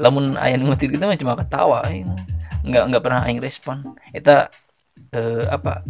lamun 0.00 0.34
aing 0.40 0.64
ngetit 0.64 0.96
gitu 0.96 1.04
mah 1.04 1.18
cuma 1.18 1.36
ketawa 1.38 1.84
aing 1.86 2.08
nggak 2.64 2.84
nggak 2.90 3.02
pernah 3.04 3.22
aing 3.28 3.40
respon. 3.44 3.80
Eta 4.16 4.48
eh, 5.12 5.44
apa 5.50 5.84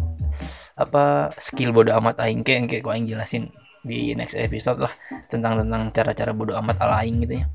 apa 0.75 1.31
skill 1.39 1.71
bodo 1.71 1.95
amat 1.95 2.19
aing 2.19 2.43
kayak 2.43 2.83
gua 2.83 2.99
aing 2.99 3.07
jelasin 3.07 3.55
di 3.85 4.17
next 4.17 4.35
episode 4.41 4.81
lah 4.81 4.91
tentang 5.29 5.61
tentang 5.61 5.93
cara-cara 5.93 6.33
bodo 6.33 6.57
amat 6.57 6.81
ala 6.81 7.05
aing 7.05 7.21
gitu 7.29 7.45
ya. 7.45 7.47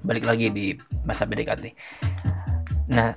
Balik 0.00 0.24
lagi 0.24 0.48
di 0.48 0.72
masa 1.04 1.28
PDKT. 1.28 1.76
Nah 2.90 3.12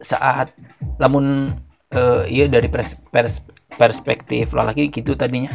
saat 0.00 0.56
lamun 0.96 1.52
eh, 1.92 2.22
iya 2.32 2.48
dari 2.48 2.66
pers- 2.72 2.98
pers- 3.12 3.44
perspektif 3.76 4.56
lalaki 4.56 4.88
gitu 4.88 5.12
tadinya. 5.14 5.52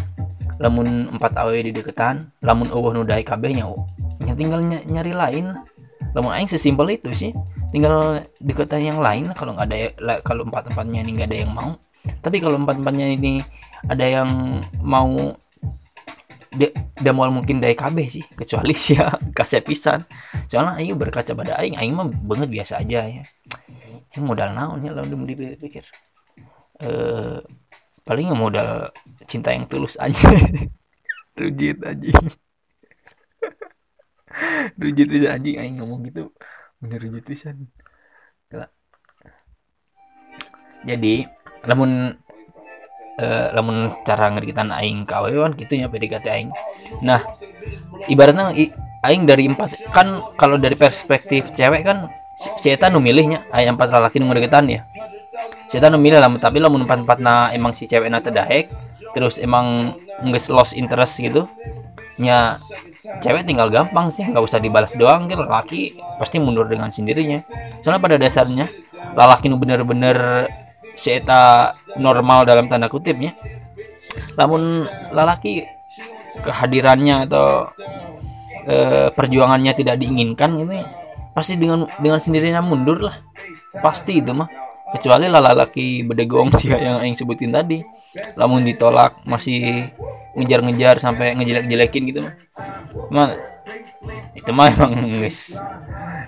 Lamun 0.62 1.10
empat 1.10 1.38
awe 1.38 1.54
di 1.54 1.74
deketan 1.74 2.30
lamun 2.46 2.70
eueuh 2.70 2.94
nu 2.94 3.06
kabehnya 3.06 3.70
oh. 3.70 3.86
yang 4.26 4.34
tinggal 4.34 4.62
ny- 4.66 4.86
nyari 4.90 5.14
lain 5.14 5.54
lamun 6.18 6.34
aing 6.34 6.50
sesimpel 6.50 6.90
itu 6.90 7.14
sih 7.14 7.30
tinggal 7.70 8.26
deketan 8.42 8.82
yang 8.82 8.98
lain 8.98 9.30
kalau 9.38 9.54
nggak 9.54 9.70
ada 9.70 9.78
la- 10.02 10.22
kalau 10.26 10.42
empat 10.50 10.74
empatnya 10.74 11.06
ini 11.06 11.12
nggak 11.18 11.30
ada 11.30 11.38
yang 11.46 11.52
mau. 11.54 11.78
Tapi 12.22 12.42
kalau 12.42 12.58
empat 12.58 12.82
empatnya 12.82 13.08
ini 13.14 13.44
ada 13.86 14.06
yang 14.06 14.30
mau 14.82 15.38
dia 16.58 16.70
dia 16.98 17.12
mau 17.14 17.30
mungkin 17.30 17.62
dari 17.62 17.78
KB 17.78 17.98
sih 18.10 18.26
kecuali 18.34 18.74
sih 18.74 18.98
ya 18.98 19.14
kasih 19.32 19.62
pisan. 19.62 20.02
Soalnya 20.50 20.82
aing 20.82 20.98
berkaca 20.98 21.32
pada 21.38 21.62
aing 21.62 21.78
aing 21.78 21.94
mah 21.94 22.10
banget 22.26 22.50
biasa 22.50 22.82
aja 22.82 23.06
ya. 23.06 23.24
Yang 24.18 24.24
modal 24.26 24.50
naonnya 24.58 24.92
lalu 24.98 25.38
dipikir 25.38 25.86
eh 26.82 27.40
paling 28.04 28.34
modal 28.34 28.90
cinta 29.30 29.54
yang 29.54 29.70
tulus 29.70 29.96
aja. 30.02 30.28
Rujit 31.38 31.78
aja 31.86 32.18
rujit 34.82 35.08
bisa 35.10 35.34
anjing 35.34 35.58
aing 35.58 35.78
ngomong 35.82 36.06
gitu 36.08 36.32
bener 36.78 37.00
rujit 37.02 37.26
Gila. 38.48 38.68
jadi 40.86 41.28
lamun 41.68 42.16
eh, 43.18 43.48
lamun 43.54 43.92
cara 44.06 44.30
ngerikitan 44.32 44.70
aing 44.70 45.04
ka 45.04 45.26
awewe 45.26 45.42
kan 45.42 45.54
gitu 45.58 45.74
ya 45.78 45.90
PDKT 45.90 46.26
aing. 46.30 46.50
Nah 47.02 47.22
ibaratnya 48.08 48.54
aing 49.04 49.24
dari 49.26 49.50
empat 49.50 49.90
kan 49.92 50.22
kalau 50.38 50.62
dari 50.62 50.78
perspektif 50.78 51.50
cewek 51.54 51.82
kan 51.86 52.06
si 52.38 52.50
si 52.62 52.68
eta 52.70 52.94
nu 52.94 53.02
milihnya 53.02 53.50
aya 53.50 53.74
empat 53.74 53.90
lalaki 53.90 54.22
nu 54.22 54.30
ngerikitan 54.30 54.70
ya. 54.70 54.82
Si 55.68 55.82
eta 55.82 55.90
nu 55.90 55.98
milih 55.98 56.22
lah 56.22 56.30
tapi 56.38 56.62
lamun 56.62 56.86
empat 56.86 57.04
empatna 57.04 57.52
emang 57.52 57.74
si 57.74 57.90
cewek 57.90 58.08
na 58.08 58.22
terdahek 58.22 58.70
terus 59.18 59.42
emang 59.42 59.98
nggak 60.22 60.50
lost 60.54 60.78
interest 60.78 61.18
gitu 61.18 61.50
nya 62.18 62.58
cewek 63.22 63.46
tinggal 63.46 63.70
gampang 63.70 64.10
sih 64.10 64.26
nggak 64.26 64.42
usah 64.42 64.58
dibalas 64.58 64.98
doang 64.98 65.30
kan 65.30 65.42
laki 65.46 65.98
pasti 66.22 66.38
mundur 66.38 66.70
dengan 66.70 66.94
sendirinya. 66.94 67.42
Soalnya 67.82 68.02
pada 68.02 68.16
dasarnya 68.18 68.66
lalaki 69.14 69.50
nu 69.50 69.58
bener-bener 69.58 70.46
si 70.98 71.14
eta 71.14 71.72
normal 72.02 72.50
dalam 72.50 72.66
tanda 72.66 72.90
kutipnya 72.90 73.38
namun 74.34 74.86
lalaki 75.14 75.62
kehadirannya 76.42 77.30
atau 77.30 77.70
eh, 78.70 79.10
perjuangannya 79.14 79.74
tidak 79.74 79.98
diinginkan 79.98 80.58
ya, 80.70 80.86
pasti 81.34 81.58
dengan 81.58 81.86
dengan 82.02 82.20
sendirinya 82.22 82.62
mundur 82.62 83.02
lah. 83.02 83.18
Pasti 83.82 84.22
itu 84.22 84.34
mah 84.34 84.50
kecuali 84.96 85.28
lalaki 85.28 86.04
bedegong 86.08 86.54
sih 86.60 86.72
yang 86.72 87.04
aing 87.04 87.18
sebutin 87.18 87.52
tadi. 87.52 87.82
Lamun 88.40 88.66
ditolak 88.66 89.14
masih 89.30 89.92
ngejar-ngejar 90.34 90.98
sampai 90.98 91.38
ngejelek-jelekin 91.38 92.04
gitu 92.10 92.20
mah. 93.14 93.34
Itu 94.38 94.54
mah 94.54 94.70
emang 94.70 94.94
guys 95.22 95.60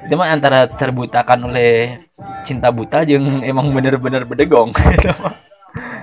itu 0.10 0.18
mah 0.18 0.34
antara 0.34 0.66
terbutakan 0.66 1.54
oleh 1.54 2.02
cinta 2.42 2.74
buta 2.74 3.06
jeung 3.06 3.46
emang 3.46 3.70
bener-bener 3.70 4.26
bedegong. 4.26 4.74
Itu 4.98 5.14
mah. 5.22 5.38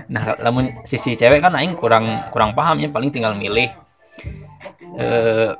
nah 0.06 0.38
lamun 0.38 0.70
sisi 0.86 1.18
cewek 1.18 1.42
kan 1.42 1.50
aing 1.58 1.74
kurang 1.74 2.22
kurang 2.30 2.54
paham 2.54 2.78
ya 2.78 2.86
paling 2.86 3.10
tinggal 3.10 3.34
milih. 3.34 3.66
Eh 4.94 5.50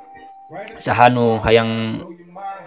sahanu 0.79 1.43
hayang 1.43 1.99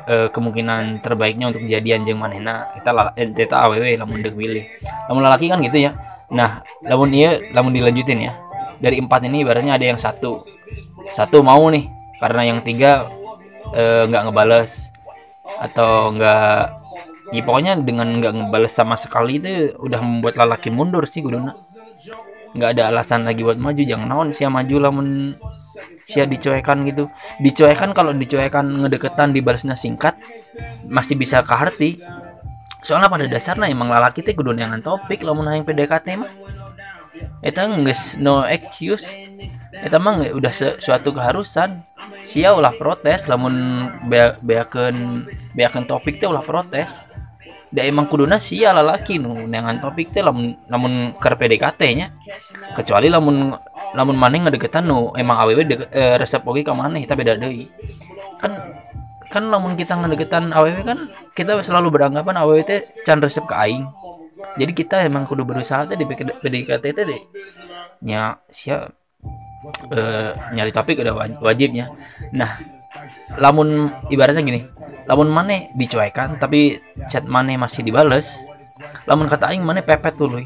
eh, 0.06 0.28
kemungkinan 0.32 1.04
terbaiknya 1.04 1.50
untuk 1.50 1.64
jadian 1.66 2.04
jeung 2.06 2.20
manehna 2.20 2.68
kita 2.78 2.90
la- 2.94 3.14
eh, 3.16 3.28
eta 3.28 3.66
awewe 3.66 3.96
lamun 3.98 4.22
deuk 4.24 4.36
milih 4.36 4.64
lamun 5.10 5.22
lalaki 5.24 5.50
kan 5.50 5.60
gitu 5.60 5.90
ya. 5.90 5.92
Nah 6.32 6.62
lamun 6.86 7.10
iya 7.12 7.40
lamun 7.52 7.74
dilanjutin 7.74 8.30
ya. 8.30 8.32
Dari 8.80 8.96
empat 9.02 9.28
ini 9.28 9.44
ibaratnya 9.44 9.76
ada 9.76 9.84
yang 9.84 10.00
satu. 10.00 10.40
Satu 11.12 11.44
mau 11.44 11.68
nih 11.68 11.90
karena 12.22 12.54
yang 12.54 12.64
tiga 12.64 13.04
eh, 13.74 14.06
nggak 14.08 14.30
ngebales. 14.30 14.94
Atau 15.60 16.14
nggak 16.16 16.80
ya 17.30 17.42
pokoknya 17.46 17.78
dengan 17.78 18.10
nggak 18.18 18.32
ngebales 18.34 18.72
sama 18.74 18.98
sekali 18.98 19.38
itu 19.38 19.74
udah 19.78 20.00
membuat 20.02 20.34
lalaki 20.38 20.70
mundur 20.70 21.06
sih 21.06 21.22
kuduna 21.22 21.54
nggak 22.50 22.70
ada 22.74 22.90
alasan 22.90 23.22
lagi 23.22 23.46
buat 23.46 23.62
maju 23.62 23.78
jangan 23.78 24.08
naon 24.10 24.28
sia 24.34 24.50
maju 24.50 24.74
lamun 24.82 25.38
sia 26.10 26.26
dicuekan 26.26 26.82
gitu. 26.90 27.06
Dicuekan 27.38 27.94
kalau 27.94 28.10
dicuekan 28.10 28.66
ngedeketan 28.66 29.30
dibalasnya 29.30 29.78
singkat 29.78 30.18
masih 30.90 31.14
bisa 31.14 31.46
ke 31.46 31.54
hati. 31.54 31.90
Soalnya 32.82 33.06
pada 33.06 33.30
dasarnya 33.30 33.70
emang 33.70 33.86
lalaki 33.86 34.26
teh 34.26 34.34
kudu 34.34 34.50
neangan 34.50 34.82
topik 34.82 35.22
lamun 35.22 35.46
hayang 35.46 35.62
PDKT 35.62 36.18
mah. 36.18 36.30
Eta 37.46 37.70
geus 37.70 38.18
no 38.18 38.42
excuse. 38.42 39.06
Eta 39.70 40.02
mah 40.02 40.18
udah 40.34 40.52
suatu 40.82 41.14
keharusan. 41.14 41.78
Sia 42.26 42.52
ulah 42.52 42.74
protes 42.74 43.30
lamun 43.30 43.86
bea 44.10 44.34
beakeun 44.42 45.24
beakeun 45.54 45.84
topik 45.86 46.18
teh 46.18 46.26
ulah 46.26 46.42
protes 46.42 47.06
da 47.70 47.86
emang 47.86 48.10
kuduna 48.10 48.36
sia 48.42 48.74
lalaki 48.74 49.22
nu. 49.22 49.46
Neangan 49.46 49.78
topik 49.78 50.10
teh 50.10 50.22
lamun 50.22 50.58
lamun 50.66 51.14
keur 51.14 51.38
PDKT 51.38 51.80
nya. 51.94 52.06
Kecuali 52.74 53.06
lamun 53.06 53.54
lamun 53.94 54.16
maneh 54.18 54.42
ngadeketan 54.42 54.86
nu 54.86 55.14
emang 55.14 55.38
awewe 55.38 55.62
deket, 55.66 55.88
eh, 55.94 56.14
resep 56.18 56.42
oge 56.46 56.66
ka 56.66 56.74
maneh 56.74 57.06
eta 57.06 57.14
beda 57.14 57.38
deui. 57.38 57.70
Kan 58.42 58.52
kan 59.30 59.46
lamun 59.46 59.78
kita 59.78 59.94
ngadeketan 59.94 60.50
awewe 60.50 60.82
kan 60.82 60.98
kita 61.38 61.62
selalu 61.62 61.94
beranggapan 61.94 62.34
awewe 62.42 62.66
teh 62.66 62.82
can 63.06 63.22
resep 63.22 63.46
ke 63.46 63.54
aing. 63.54 63.86
Jadi 64.58 64.72
kita 64.74 65.06
emang 65.06 65.28
kudu 65.28 65.46
berusaha 65.46 65.86
teh 65.86 65.94
di 65.94 66.06
PDKT 66.08 66.84
teh 66.90 67.04
deh 67.06 67.22
nya 68.00 68.40
sia 68.48 68.88
eh, 69.92 70.32
nyari 70.56 70.72
topik 70.72 70.98
udah 70.98 71.14
waj- 71.14 71.38
wajibnya. 71.44 71.92
Nah 72.32 72.48
lamun 73.38 73.92
ibaratnya 74.10 74.42
gini 74.42 74.66
lamun 75.06 75.30
maneh 75.30 75.70
dicuekan 75.78 76.40
tapi 76.40 76.80
chat 77.06 77.26
maneh 77.26 77.54
masih 77.54 77.86
dibales 77.86 78.42
lamun 79.04 79.28
kata 79.28 79.52
aing 79.52 79.64
maneh 79.64 79.84
pepet 79.84 80.16
tuh 80.16 80.28
luy. 80.30 80.44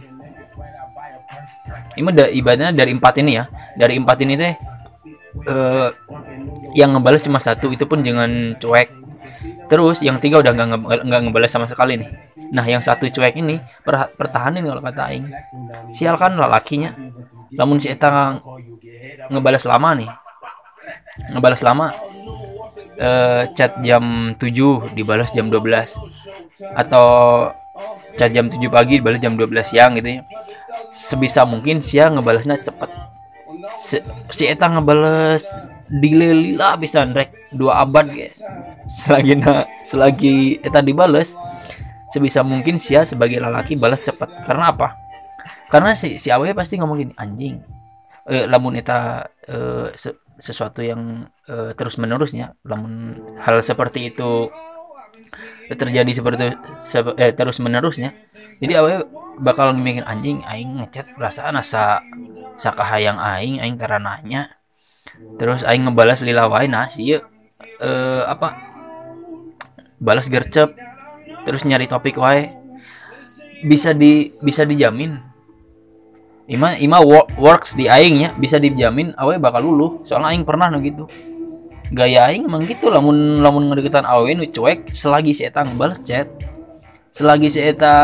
Ini 1.94 2.10
da, 2.10 2.26
ibaratnya 2.26 2.74
dari 2.74 2.90
empat 2.90 3.14
ini 3.22 3.38
ya. 3.38 3.46
Dari 3.78 3.94
empat 3.98 4.18
ini 4.26 4.34
teh 4.34 4.54
eh, 5.46 5.88
yang 6.74 6.90
ngebales 6.94 7.22
cuma 7.22 7.38
satu 7.38 7.70
itu 7.70 7.86
pun 7.86 8.02
jangan 8.02 8.58
cuek. 8.58 8.90
Terus 9.70 10.02
yang 10.02 10.18
tiga 10.18 10.42
udah 10.42 10.52
nggak 10.52 11.06
nggak 11.06 11.20
ngebales 11.28 11.50
sama 11.54 11.70
sekali 11.70 12.02
nih. 12.02 12.10
Nah 12.50 12.66
yang 12.66 12.82
satu 12.82 13.06
cuek 13.06 13.38
ini 13.38 13.58
per, 13.86 14.10
pertahanin 14.18 14.66
kalau 14.66 14.82
kata 14.82 15.14
aing. 15.14 15.26
Sial 15.94 16.18
kan 16.18 16.34
lalakinya. 16.34 16.90
Lamun 17.54 17.78
si 17.78 17.86
eta 17.86 18.10
nge- 18.10 18.42
ngebales 19.30 19.62
lama 19.62 19.94
nih 19.94 20.10
ngebales 21.30 21.62
lama 21.62 21.90
eh, 22.98 23.42
chat 23.54 23.78
jam 23.82 24.34
7 24.38 24.94
dibalas 24.94 25.30
jam 25.34 25.50
12 25.50 25.94
atau 26.74 27.06
chat 28.14 28.30
jam 28.30 28.46
7 28.46 28.58
pagi 28.70 29.02
dibalas 29.02 29.18
jam 29.18 29.34
12 29.34 29.50
siang 29.62 29.98
gitu 29.98 30.18
ya. 30.18 30.22
Sebisa 30.94 31.42
mungkin 31.42 31.82
siang 31.82 32.18
ngebalasnya 32.18 32.54
cepet. 32.62 32.90
Si, 33.74 33.98
si 34.30 34.44
eta 34.46 34.70
ngebales 34.70 35.42
delay 35.90 36.30
lila 36.30 36.78
bisa 36.78 37.02
rek. 37.02 37.34
Dua 37.50 37.82
abad 37.82 38.06
ge 38.10 38.30
selagi 38.86 39.34
na 39.34 39.66
selagi 39.82 40.62
eta 40.62 40.78
dibales 40.78 41.34
sebisa 42.14 42.46
mungkin 42.46 42.78
sia 42.78 43.02
sebagai 43.02 43.42
lelaki 43.42 43.74
balas 43.74 44.06
cepat 44.06 44.30
karena 44.46 44.70
apa? 44.70 44.94
Karena 45.66 45.98
si 45.98 46.22
si 46.22 46.30
awe 46.30 46.46
pasti 46.54 46.78
ngomong 46.78 46.98
gini 47.02 47.14
anjing 47.18 47.58
eh, 48.30 48.46
lamun 48.50 48.74
eta 48.80 49.28
eh, 49.48 49.88
se- 49.94 50.18
sesuatu 50.40 50.80
yang 50.82 51.28
eh, 51.48 51.70
terus 51.78 51.96
menerusnya 52.02 52.56
lamun 52.66 53.16
hal 53.44 53.60
seperti 53.62 54.10
itu 54.12 54.50
terjadi 55.72 56.10
seperti 56.12 56.44
sep- 56.80 57.16
eh, 57.16 57.32
terus 57.32 57.56
menerusnya 57.60 58.12
jadi 58.60 58.80
awe 58.84 58.92
bakal 59.40 59.72
mikir 59.74 60.04
anjing 60.06 60.44
aing 60.46 60.78
ngechat 60.78 61.10
perasaan 61.16 61.58
asa 61.58 61.98
sakahayang 62.54 63.18
aing 63.18 63.58
aing 63.58 63.74
tarananya. 63.74 64.54
Terus 65.40 65.66
aing 65.66 65.88
ngebalas 65.90 66.22
lila 66.22 66.46
wae 66.50 66.70
nah 66.70 66.86
sih 66.86 67.18
eh, 67.18 68.22
apa 68.24 68.48
balas 69.98 70.26
gercep 70.30 70.74
terus 71.46 71.62
nyari 71.66 71.86
topik 71.90 72.16
wae. 72.20 72.52
Bisa 73.64 73.96
di 73.96 74.28
bisa 74.44 74.68
dijamin 74.68 75.16
ima 76.44 76.76
ima 76.76 77.00
wo- 77.00 77.28
works 77.40 77.72
di 77.72 77.88
aingnya 77.88 78.36
bisa 78.36 78.60
dijamin 78.60 79.16
awe 79.16 79.36
bakal 79.40 79.64
luluh. 79.64 80.04
Soalnya 80.04 80.36
aing 80.36 80.44
pernah 80.44 80.68
no 80.68 80.80
gitu. 80.84 81.08
Gaya 81.94 82.28
aing 82.28 82.48
emang 82.48 82.64
gitu 82.64 82.88
lamun 82.92 83.40
lamun 83.40 83.70
ngedeketan 83.70 84.04
awe 84.04 84.26
nu 84.34 84.44
cuek 84.48 84.92
selagi 84.92 85.32
si 85.36 85.44
eta 85.44 85.62
ngebales 85.64 86.00
chat 86.00 86.26
selagi 87.14 87.48
si 87.52 87.60
eta 87.62 87.94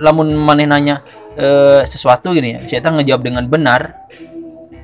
lamun 0.00 0.32
maneh 0.32 0.64
nanya 0.64 1.02
eh, 1.36 1.82
sesuatu 1.84 2.32
gini 2.32 2.56
ya 2.56 2.60
si 2.64 2.74
eta 2.78 2.88
ngejawab 2.94 3.20
dengan 3.20 3.44
benar 3.50 4.08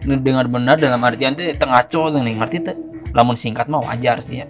dengan 0.04 0.46
benar 0.46 0.76
dalam 0.76 1.02
artian 1.02 1.34
teh 1.34 1.56
tengah 1.56 1.82
cowok 1.88 2.20
nih 2.20 2.36
ngerti 2.36 2.56
teh 2.62 2.76
lamun 3.16 3.34
singkat 3.34 3.66
mah 3.66 3.80
wajar 3.82 4.22
sih 4.22 4.44
ya. 4.44 4.46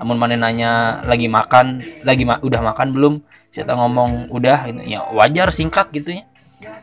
Lamun 0.00 0.16
maneh 0.16 0.40
nanya 0.40 1.04
lagi 1.04 1.28
makan 1.28 1.78
lagi 2.08 2.24
ma- 2.24 2.40
udah 2.40 2.64
makan 2.64 2.96
belum? 2.96 3.14
Si 3.52 3.60
eta 3.60 3.76
ngomong 3.76 4.32
udah 4.32 4.66
gitu. 4.72 4.80
Ya 4.88 5.04
wajar 5.12 5.52
singkat 5.52 5.92
gitu 5.92 6.16
ya 6.16 6.24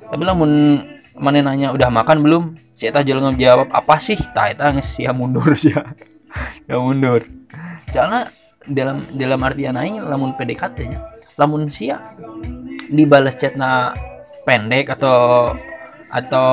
tapi 0.08 0.24
lamun 0.24 0.82
maneh 1.20 1.44
nanya 1.44 1.76
udah 1.76 1.92
makan 1.92 2.24
belum? 2.24 2.44
Si 2.78 2.88
eta 2.88 3.04
jalan 3.04 3.34
ngejawab 3.34 3.74
apa 3.74 3.96
sih? 4.00 4.16
Tah 4.32 4.48
eta 4.48 4.72
geus 4.72 4.88
sia 4.88 5.12
mundur 5.12 5.52
sia 5.60 5.84
ya 6.70 6.78
mundur. 6.80 7.26
Soalnya 7.92 8.32
dalam 8.68 8.98
dalam 9.16 9.40
artian 9.44 9.76
aing 9.76 10.04
lamun 10.04 10.36
PDKT 10.36 10.78
nya 10.92 11.00
lamun 11.40 11.72
sia 11.72 12.04
dibalas 12.92 13.36
chatna 13.40 13.96
pendek 14.44 14.92
atau 14.96 15.52
atau 16.12 16.50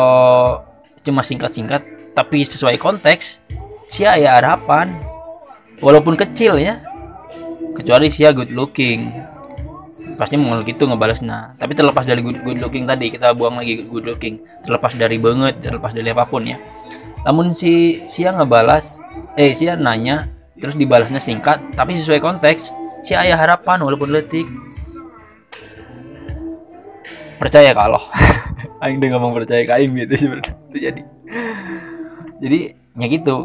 cuma 1.04 1.22
singkat-singkat 1.22 2.14
tapi 2.14 2.42
sesuai 2.42 2.78
konteks 2.78 3.42
sia 3.86 4.18
ya 4.18 4.40
harapan. 4.42 4.90
Walaupun 5.82 6.14
kecil 6.14 6.62
ya 6.62 6.78
kecuali 7.74 8.06
sia 8.06 8.30
good 8.30 8.54
looking 8.54 9.10
pasti 10.14 10.34
mau 10.38 10.58
gitu 10.62 10.86
ngebalasnya. 10.86 11.58
Tapi 11.58 11.72
terlepas 11.74 12.06
dari 12.06 12.22
good, 12.22 12.42
good 12.42 12.58
looking 12.58 12.86
tadi 12.86 13.10
kita 13.10 13.34
buang 13.34 13.60
lagi 13.60 13.84
good 13.86 14.06
looking. 14.06 14.42
Terlepas 14.64 14.94
dari 14.94 15.18
banget 15.18 15.60
terlepas 15.60 15.92
dari 15.92 16.08
apa 16.10 16.24
pun 16.26 16.46
ya. 16.46 16.58
Namun 17.26 17.52
si 17.52 18.04
sia 18.06 18.32
ngebalas 18.32 19.00
eh 19.34 19.52
sia 19.52 19.74
nanya 19.74 20.30
terus 20.58 20.78
dibalasnya 20.78 21.18
singkat 21.18 21.60
tapi 21.74 21.98
sesuai 21.98 22.22
konteks 22.22 22.70
si 23.02 23.12
ayah 23.12 23.36
harapan 23.36 23.82
walaupun 23.82 24.14
letik. 24.14 24.46
Percaya 27.36 27.74
kalau 27.76 28.00
aing 28.82 29.02
udah 29.02 29.10
ngomong 29.18 29.32
percaya 29.36 29.62
ke 29.66 29.72
aing 29.74 29.92
gitu 30.06 30.14
sebenarnya. 30.28 30.54
Jadi. 30.72 31.02
Jadi 32.40 32.58
ya 32.96 33.06
gitu. 33.10 33.36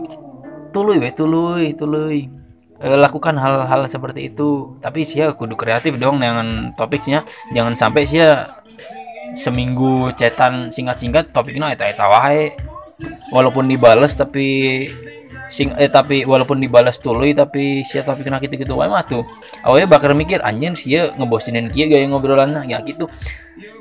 Tuluy 0.70 1.02
we 1.02 1.10
tuluy 1.10 1.74
tuluy 1.74 2.39
Eh, 2.80 2.96
lakukan 2.96 3.36
hal-hal 3.36 3.84
seperti 3.92 4.32
itu. 4.32 4.80
Tapi 4.80 5.04
sia 5.04 5.36
kudu 5.36 5.60
kreatif 5.60 6.00
dong 6.00 6.24
dengan 6.24 6.72
topiknya. 6.80 7.28
Jangan 7.52 7.76
sampai 7.76 8.08
sia 8.08 8.48
seminggu 9.36 10.16
cetan 10.16 10.72
singkat-singkat 10.72 11.36
topiknya 11.36 11.76
eta 11.76 11.92
eta 11.92 12.08
wae. 12.08 12.56
Walaupun 13.36 13.68
dibales 13.68 14.16
tapi 14.16 14.88
sing 15.52 15.76
eh 15.76 15.92
tapi 15.92 16.24
walaupun 16.24 16.62
dibales 16.62 17.02
tuluy 17.04 17.36
tapi 17.36 17.84
sia 17.84 18.00
topiknya 18.00 18.40
gitu 18.40 18.56
gitu 18.56 18.74
wae 18.80 18.88
mah 18.88 19.04
tuh. 19.04 19.28
Awalnya 19.68 19.88
bakal 19.92 20.16
mikir 20.16 20.40
anjing 20.40 20.80
sia 20.80 21.12
ngebosinin 21.20 21.68
kieu 21.68 21.92
gaya 21.92 22.08
ngobrolan 22.08 22.64
ya 22.64 22.80
gitu. 22.88 23.12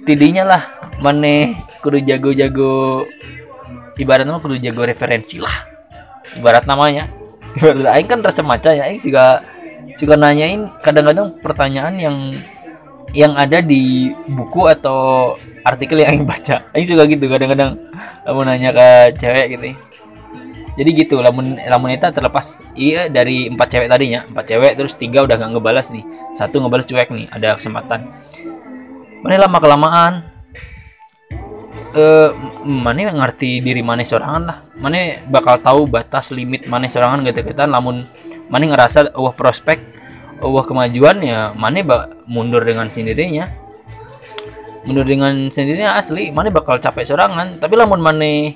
Tidinya 0.02 0.42
lah 0.42 0.62
maneh 0.98 1.54
kudu 1.86 2.02
jago-jago 2.02 3.06
ibaratnya 3.94 4.42
kudu 4.42 4.58
jago 4.58 4.82
referensi 4.82 5.38
lah. 5.38 5.54
Ibarat 6.34 6.66
namanya 6.66 7.17
ibarat 7.58 7.98
aing 7.98 8.08
kan 8.08 8.22
rasa 8.22 8.40
maca 8.46 8.70
ya. 8.70 8.86
Aing 8.86 9.02
juga 9.02 9.42
juga 9.98 10.14
nanyain 10.14 10.70
kadang-kadang 10.78 11.34
pertanyaan 11.42 11.98
yang 11.98 12.16
yang 13.16 13.32
ada 13.34 13.58
di 13.58 14.12
buku 14.30 14.68
atau 14.70 15.34
artikel 15.66 16.00
yang 16.00 16.14
aing 16.14 16.26
baca. 16.28 16.62
Aing 16.72 16.86
juga 16.86 17.04
gitu 17.10 17.26
kadang-kadang 17.26 17.74
mau 18.30 18.46
nanya 18.46 18.70
ke 18.70 19.18
cewek 19.18 19.58
gitu. 19.58 19.74
Jadi 20.78 20.90
gitu 20.94 21.18
lamun 21.18 21.58
lamun 21.58 21.90
eta 21.90 22.14
terlepas 22.14 22.62
iya 22.78 23.10
dari 23.10 23.50
empat 23.50 23.66
cewek 23.66 23.90
tadinya. 23.90 24.22
Empat 24.30 24.44
cewek 24.46 24.72
terus 24.78 24.94
tiga 24.94 25.26
udah 25.26 25.34
nggak 25.34 25.58
ngebalas 25.58 25.90
nih. 25.90 26.06
Satu 26.38 26.62
ngebalas 26.62 26.86
cuek 26.86 27.10
nih 27.10 27.26
ada 27.34 27.58
kesempatan. 27.58 28.06
Mana 29.18 29.50
lama 29.50 29.58
kelamaan 29.58 30.12
eh 31.96 32.30
mana 32.64 33.08
ngerti 33.08 33.64
diri 33.64 33.80
mana 33.80 34.04
sorangan 34.04 34.42
lah. 34.44 34.58
Mana 34.76 35.16
bakal 35.32 35.56
tahu 35.60 35.88
batas 35.88 36.30
limit 36.34 36.68
mana 36.68 36.88
sorangan 36.88 37.24
gitu-gituan. 37.24 37.72
Lamun 37.72 38.04
mana 38.52 38.64
ngerasa 38.68 39.16
wah 39.16 39.32
prospek 39.32 39.80
wah 40.44 40.64
kemajuan 40.64 41.18
ya 41.24 41.52
mana 41.56 41.80
ba- 41.82 42.08
mundur 42.28 42.64
dengan 42.64 42.86
sendirinya. 42.92 43.48
Mundur 44.84 45.04
dengan 45.04 45.52
sendirinya 45.52 45.96
asli 45.96 46.30
mana 46.32 46.52
bakal 46.52 46.76
capek 46.80 47.04
sorangan. 47.08 47.60
Tapi 47.60 47.74
lamun 47.76 48.00
mana 48.00 48.52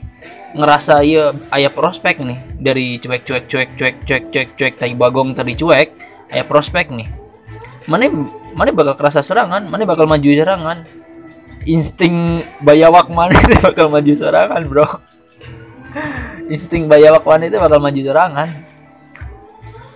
ngerasa 0.53 1.01
ya 1.01 1.33
ayah 1.57 1.73
prospek 1.73 2.21
nih 2.21 2.38
dari 2.61 3.01
cuek 3.01 3.25
cuek 3.25 3.45
cuek 3.49 3.68
cuek 3.73 3.95
cuek 4.05 4.25
cuek 4.29 4.49
cuek 4.53 4.75
tai 4.77 4.92
bagong 4.92 5.33
tadi 5.33 5.57
cuek 5.57 5.88
ayah 6.37 6.47
prospek 6.47 6.92
nih. 6.92 7.09
Mana 7.88 8.07
mana 8.55 8.71
bakal 8.71 8.95
kerasa 8.95 9.25
serangan 9.25 9.64
mana 9.66 9.83
bakal 9.88 10.05
maju 10.05 10.29
serangan 10.29 10.85
insting 11.68 12.40
bayawak 12.61 13.09
mana 13.11 13.37
itu 13.44 13.57
bakal 13.62 13.88
maju 13.88 14.12
serangan 14.12 14.62
bro. 14.66 14.87
Insting 16.48 16.88
bayawak 16.90 17.22
mana 17.25 17.48
itu 17.48 17.57
bakal 17.61 17.79
maju 17.79 18.01
serangan 18.01 18.48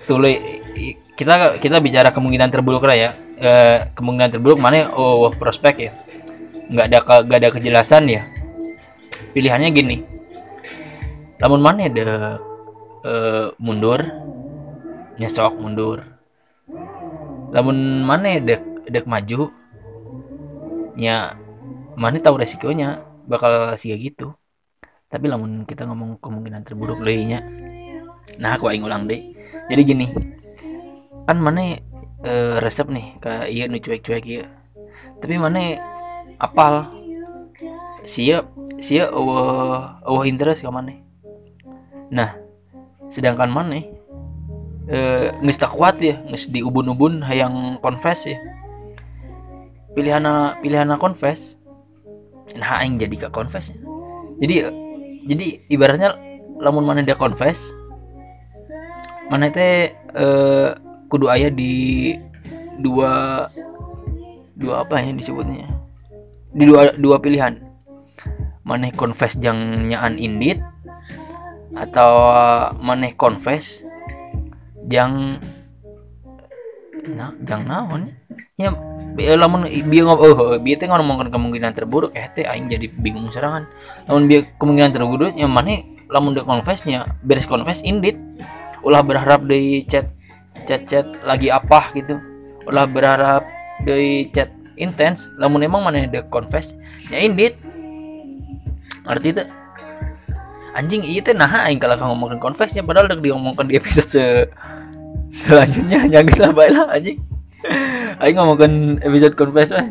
tule 0.07 0.39
i- 0.79 0.97
kita 1.19 1.59
kita 1.59 1.81
bicara 1.83 2.13
kemungkinan 2.15 2.53
terburuk 2.53 2.85
lah 2.87 2.97
ya. 2.97 3.11
Eh, 3.37 3.79
kemungkinan 3.93 4.31
terburuk 4.33 4.61
mana? 4.61 4.89
Oh 4.95 5.29
prospek 5.33 5.75
ya. 5.91 5.93
Nggak 6.71 6.87
ada 6.93 6.99
nggak 7.25 7.39
ada 7.43 7.51
kejelasan 7.53 8.09
ya. 8.09 8.23
Pilihannya 9.35 9.69
gini. 9.73 9.97
Lamun 11.41 11.61
mana 11.61 11.89
dek 11.89 12.07
eh, 13.05 13.47
mundur 13.61 14.01
nyesok 15.17 15.57
mundur. 15.61 16.05
Lamun 17.53 18.05
mana 18.05 18.37
dek 18.41 18.89
dek 18.89 19.05
maju 19.09 19.51
nya 20.97 21.37
mana 21.97 22.21
tahu 22.21 22.37
resikonya 22.39 23.03
bakal 23.27 23.73
sia 23.81 23.97
gitu. 23.97 24.37
Tapi 25.07 25.31
lamun 25.31 25.65
kita 25.65 25.87
ngomong 25.87 26.19
kemungkinan 26.21 26.67
terburuk 26.67 27.01
lainnya 27.01 27.41
nah 28.43 28.59
aku 28.59 28.69
aing 28.69 28.85
ulang 28.85 29.09
deh. 29.09 29.33
Jadi 29.71 29.83
gini 29.87 30.07
kan 31.27 31.39
mana 31.41 31.79
eh, 32.23 32.57
resep 32.63 32.87
nih 32.91 33.07
ke 33.19 33.51
iya 33.51 33.67
nu 33.67 33.81
cuek-cuek 33.81 34.25
iya 34.29 34.47
tapi 35.19 35.41
mana 35.41 35.81
apal. 36.39 36.93
Sia 38.07 38.47
sia 38.79 39.11
eueuh 39.11 39.99
eueuh 40.07 40.25
interest 40.31 40.63
ke 40.63 40.71
mana 40.71 40.95
nah 42.07 42.39
sedangkan 43.11 43.51
mana 43.51 43.83
eh 44.87 45.35
tak 45.59 45.75
kuat 45.75 45.99
ya 45.99 46.23
geus 46.31 46.47
diubun-ubun 46.47 47.27
hayang 47.27 47.83
confess 47.83 48.31
ya. 48.31 48.39
Pilihana 49.97 50.61
pilihana 50.63 51.01
confess 51.03 51.59
nah 52.55 52.79
aing 52.85 53.03
jadi 53.03 53.27
ke 53.27 53.29
confess. 53.35 53.75
Jadi 54.39 54.63
jadi 55.27 55.47
ibaratnya 55.73 56.15
lamun 56.63 56.87
mana 56.87 57.03
dia 57.03 57.19
confess 57.19 57.75
mana 59.27 59.51
teh 59.51 59.91
eh, 59.93 60.69
kudu 61.11 61.27
ayah 61.27 61.51
di 61.51 62.15
dua 62.79 63.45
dua 64.55 64.87
apa 64.87 65.03
ya 65.03 65.11
disebutnya? 65.11 65.67
Di 66.55 66.65
dua 66.65 66.95
dua 66.95 67.19
pilihan. 67.19 67.59
Maneh 68.67 68.91
confess 68.95 69.39
jang 69.39 69.87
nyaan 69.87 70.19
indit 70.19 70.59
atau 71.75 72.11
maneh 72.83 73.15
confess 73.15 73.87
jang 74.91 75.39
nah 77.15 77.31
jang 77.47 77.63
naon? 77.67 78.11
Ya 78.59 78.75
lamun 79.17 79.65
bieu 79.65 80.05
ngom 80.05 80.19
oh 80.21 80.61
bieu 80.61 80.77
teh 80.77 80.85
ngomongkeun 80.85 81.33
kemungkinan 81.33 81.73
terburuk 81.73 82.13
eh 82.13 82.29
teh 82.29 82.45
aing 82.45 82.69
jadi 82.69 82.93
bingung 83.01 83.33
serangan 83.33 83.65
lamun 84.05 84.29
bieu 84.29 84.45
kemungkinan 84.61 84.93
terburuk 84.93 85.33
yang 85.33 85.49
mana 85.49 85.81
lamun 86.13 86.37
dek 86.37 86.47
confess-nya 86.47 87.09
beres 87.25 87.49
confess 87.49 87.83
indit 87.83 88.21
ulah 88.87 89.03
berharap 89.03 89.43
di 89.43 89.83
chat 89.89 90.07
chat 90.69 90.87
chat 90.87 91.07
lagi 91.27 91.51
apa 91.51 91.91
gitu. 91.99 92.23
Ulah 92.67 92.87
berharap 92.87 93.43
di 93.83 94.31
chat 94.31 94.51
intens 94.79 95.33
lamun 95.41 95.65
emang 95.65 95.83
mana 95.83 96.07
dek 96.07 96.29
confess 96.31 96.77
nya 97.11 97.19
indit 97.19 97.57
arti 99.07 99.33
itu 99.33 99.43
anjing 100.77 101.03
iya 101.07 101.21
teh 101.25 101.33
nah 101.33 101.67
aing 101.67 101.81
kalau 101.81 101.97
ngomongin 101.97 102.37
confessnya 102.37 102.85
padahal 102.85 103.09
udah 103.09 103.19
diomongkan 103.19 103.65
di 103.65 103.79
episode 103.81 104.07
se- 104.07 104.51
selanjutnya 105.33 106.05
yang 106.13 106.29
lah 106.37 106.53
bae 106.53 106.71
lah 106.71 106.93
anjing 106.93 107.17
aing 108.23 108.37
ngomongin 108.37 109.03
episode 109.03 109.35
confess 109.35 109.73
mah 109.73 109.89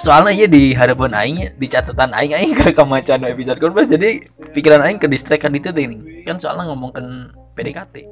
soalnya 0.00 0.32
iya 0.32 0.46
di 0.48 0.72
harapan 0.72 1.12
aing 1.12 1.36
di 1.60 1.66
catatan 1.68 2.10
aing 2.16 2.32
aing 2.32 2.52
ke 2.56 2.72
kemacan 2.72 3.20
episode 3.28 3.60
confess 3.60 3.88
jadi 3.88 4.24
pikiran 4.56 4.80
aing 4.84 4.96
ke 4.96 5.06
distract 5.10 5.44
kan 5.44 5.52
itu 5.52 5.68
ini 5.76 6.24
kan 6.24 6.40
soalnya 6.40 6.72
ngomongin 6.72 7.34
PDKT 7.52 8.08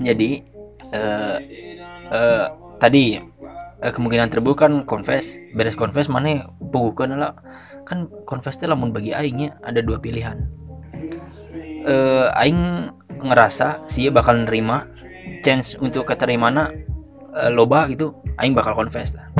jadi 0.00 0.44
eh 0.92 1.36
eh, 2.12 2.46
tadi 2.76 3.16
eh, 3.80 3.92
kemungkinan 3.92 4.28
terbuka 4.28 4.68
kan 4.68 4.84
confess 4.84 5.40
beres 5.56 5.76
confess 5.78 6.12
mana 6.12 6.44
pugukeun 6.60 7.16
lah. 7.16 7.36
Kan 7.86 8.10
confess 8.26 8.58
teh 8.58 8.66
lamun 8.66 8.90
bagi 8.90 9.14
aing 9.14 9.38
ya 9.46 9.50
ada 9.62 9.80
dua 9.80 10.02
pilihan. 10.02 10.36
Eh 11.86 12.28
aing 12.36 12.90
ngerasa 13.16 13.88
sih 13.88 14.10
bakal 14.12 14.44
nerima 14.44 14.84
chance 15.46 15.78
untuk 15.78 16.02
keterimana 16.02 16.74
eh, 17.38 17.50
loba 17.54 17.86
gitu 17.86 18.18
aing 18.42 18.50
bakal 18.58 18.74
confess 18.74 19.14
lah. 19.14 19.30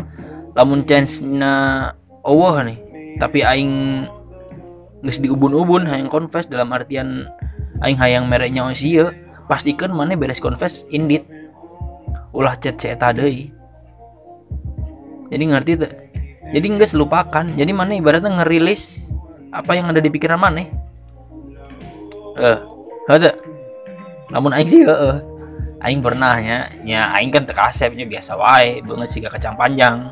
Lamun 0.55 0.87
chance 0.87 1.19
na 1.19 1.90
Allah 2.23 2.71
nih 2.71 2.79
tapi 3.19 3.42
aing 3.42 4.07
geus 5.03 5.19
diubun-ubun 5.19 5.90
hayang 5.90 6.07
confess 6.07 6.47
dalam 6.47 6.71
artian 6.71 7.27
aing 7.83 7.99
hayang 7.99 8.31
mereknya 8.31 8.71
sia 8.79 9.11
pastikan 9.51 9.90
mana 9.90 10.14
beres 10.14 10.38
confess 10.38 10.87
indit 10.95 11.27
ulah 12.31 12.55
chat 12.55 12.79
chat 12.79 13.03
deui. 13.19 13.51
Jadi 15.27 15.42
ngerti 15.42 15.73
tuh 15.75 15.90
jadi 16.55 16.66
nggak 16.66 16.95
lupakan 16.95 17.47
jadi 17.59 17.73
mana 17.75 17.99
ibaratnya 17.99 18.31
ngerilis 18.42 19.11
apa 19.51 19.75
yang 19.75 19.90
ada 19.90 19.99
di 19.99 20.11
pikiran 20.12 20.38
mana 20.38 20.62
eh 22.37 22.59
ada 23.11 23.31
namun 24.31 24.55
aing 24.55 24.69
sih 24.69 24.83
eh 24.87 25.19
aing 25.83 26.01
pernah 26.01 26.41
nya 26.41 26.67
nya 26.83 27.12
aing 27.17 27.29
kan 27.29 27.45
tekasepnya 27.45 28.09
biasa 28.09 28.37
wae 28.37 28.81
banget 28.81 29.09
sih 29.12 29.19
gak 29.21 29.37
kacang 29.37 29.57
panjang. 29.59 30.09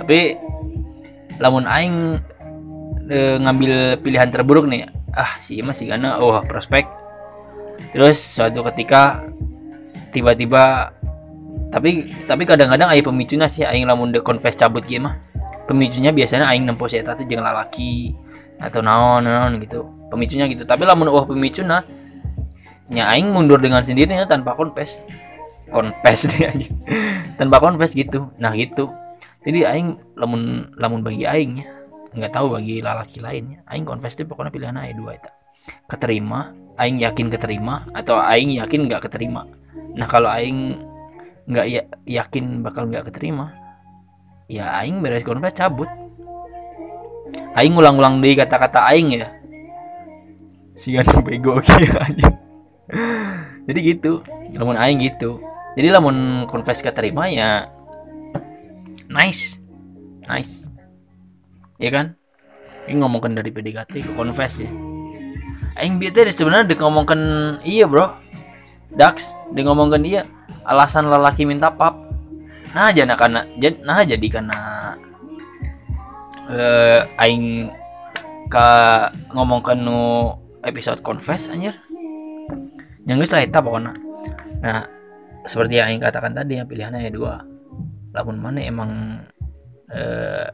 Tapi 0.00 0.36
lamun 1.40 1.64
aing 1.64 2.20
eh, 3.08 3.36
ngambil 3.40 3.98
pilihan 4.04 4.28
terburuk 4.28 4.68
nih 4.68 4.84
ah 5.14 5.38
sih 5.38 5.62
masih 5.64 5.88
gana 5.90 6.20
oh 6.20 6.42
prospek. 6.44 6.84
Terus 7.94 8.18
suatu 8.18 8.66
ketika 8.70 9.22
tiba-tiba 10.10 10.90
tapi 11.70 12.06
tapi 12.26 12.42
kadang-kadang 12.46 12.90
aing 12.90 13.06
pemicunya 13.06 13.46
sih 13.50 13.66
aing 13.66 13.86
lamun 13.86 14.10
de 14.10 14.22
confess 14.22 14.54
cabut 14.54 14.82
mah 14.98 15.18
pemicunya 15.66 16.10
biasanya 16.10 16.50
aing 16.50 16.66
nempo 16.66 16.86
si 16.86 16.98
eta 16.98 17.14
teh 17.14 17.26
jeung 17.26 17.42
lalaki 17.42 18.14
atau 18.58 18.82
naon 18.82 19.26
naon 19.26 19.58
gitu 19.58 19.86
pemicunya 20.10 20.46
gitu. 20.50 20.62
Tapi 20.66 20.86
lamun 20.86 21.10
wah 21.10 21.26
pemicuna 21.26 21.82
nya 22.92 23.08
aing 23.08 23.32
mundur 23.32 23.56
dengan 23.56 23.80
sendirinya 23.80 24.28
tanpa 24.28 24.52
confess 24.52 25.00
confess 25.70 26.28
deh 26.28 26.44
anjing. 26.44 26.74
Tanpa 27.40 27.62
confess 27.62 27.96
gitu. 27.96 28.28
Nah 28.36 28.52
gitu. 28.52 28.92
Jadi 29.44 29.64
aing 29.64 30.16
lamun 30.16 30.72
lamun 30.76 31.00
bagi 31.04 31.24
aing 31.24 31.60
ya 31.60 31.68
nggak 32.14 32.30
tahu 32.30 32.54
bagi 32.54 32.78
lalaki 32.78 33.18
lainnya 33.18 33.66
aing 33.66 33.82
confess 33.82 34.14
tuh 34.14 34.22
pokoknya 34.22 34.54
pilihan 34.54 34.78
aing 34.78 34.94
dua 34.94 35.18
itu 35.18 35.30
keterima 35.90 36.54
aing 36.78 37.02
yakin 37.02 37.26
keterima 37.26 37.90
atau 37.90 38.22
aing 38.22 38.54
yakin 38.60 38.86
nggak 38.86 39.08
keterima. 39.08 39.48
Nah 39.98 40.06
kalau 40.06 40.30
aing 40.30 40.78
nggak 41.44 41.66
ya, 41.68 41.82
yakin 42.06 42.62
bakal 42.62 42.88
nggak 42.88 43.10
keterima 43.10 43.52
ya 44.46 44.78
aing 44.80 45.00
beres 45.00 45.26
confess 45.26 45.56
cabut. 45.56 45.88
Aing 47.54 47.74
ulang-ulang 47.78 48.18
deh 48.18 48.34
kata-kata 48.34 48.90
aing 48.90 49.14
ya. 49.14 49.30
Si 50.74 50.94
bego 51.26 51.58
gitu 51.62 51.98
aja 51.98 52.43
jadi 53.64 53.80
gitu 53.80 54.20
lamun 54.56 54.76
aing 54.76 55.00
gitu. 55.00 55.40
Jadi 55.74 55.88
lamun 55.90 56.46
confess 56.46 56.84
keterima 56.84 57.26
ya 57.32 57.68
nice 59.08 59.58
nice. 60.28 60.68
Ya 61.80 61.90
kan? 61.90 62.14
Ini 62.84 63.00
ngomongkan 63.00 63.32
dari 63.34 63.48
PDKT 63.48 63.94
ke 64.04 64.12
confess 64.14 64.60
ya. 64.62 64.70
Aing 65.80 65.98
teh 65.98 66.30
sebenarnya 66.30 66.70
dia 66.70 66.78
ngomongkan 66.78 67.20
iya 67.66 67.88
bro. 67.88 68.12
Dax 68.94 69.34
dia 69.56 69.64
ngomongkan 69.66 70.04
iya. 70.04 70.22
Alasan 70.68 71.08
lelaki 71.08 71.48
minta 71.48 71.72
pap. 71.72 71.98
Nah 72.76 72.92
aja 72.92 73.02
nah 73.08 73.16
karena 73.18 73.42
jadi 73.58 73.76
nah 73.82 74.04
jadi 74.04 74.26
karena 74.28 74.58
eh 76.52 77.00
aing 77.18 77.72
ka 78.52 79.08
ngomongkan 79.32 79.80
nu 79.80 80.30
episode 80.60 81.00
confess 81.00 81.48
anjir 81.48 81.72
yang 83.04 83.20
geus 83.20 83.32
lah 83.32 83.44
eta 83.44 83.60
pokoknya. 83.60 83.92
Nah 84.64 84.80
seperti 85.44 85.76
yang 85.76 85.92
aing 85.92 86.00
katakan 86.00 86.32
tadi 86.32 86.56
yang 86.56 86.68
pilihannya 86.68 87.04
ya 87.04 87.12
dua. 87.12 87.34
Lamun 88.16 88.40
mana 88.40 88.64
emang 88.64 89.20
eh 89.92 90.48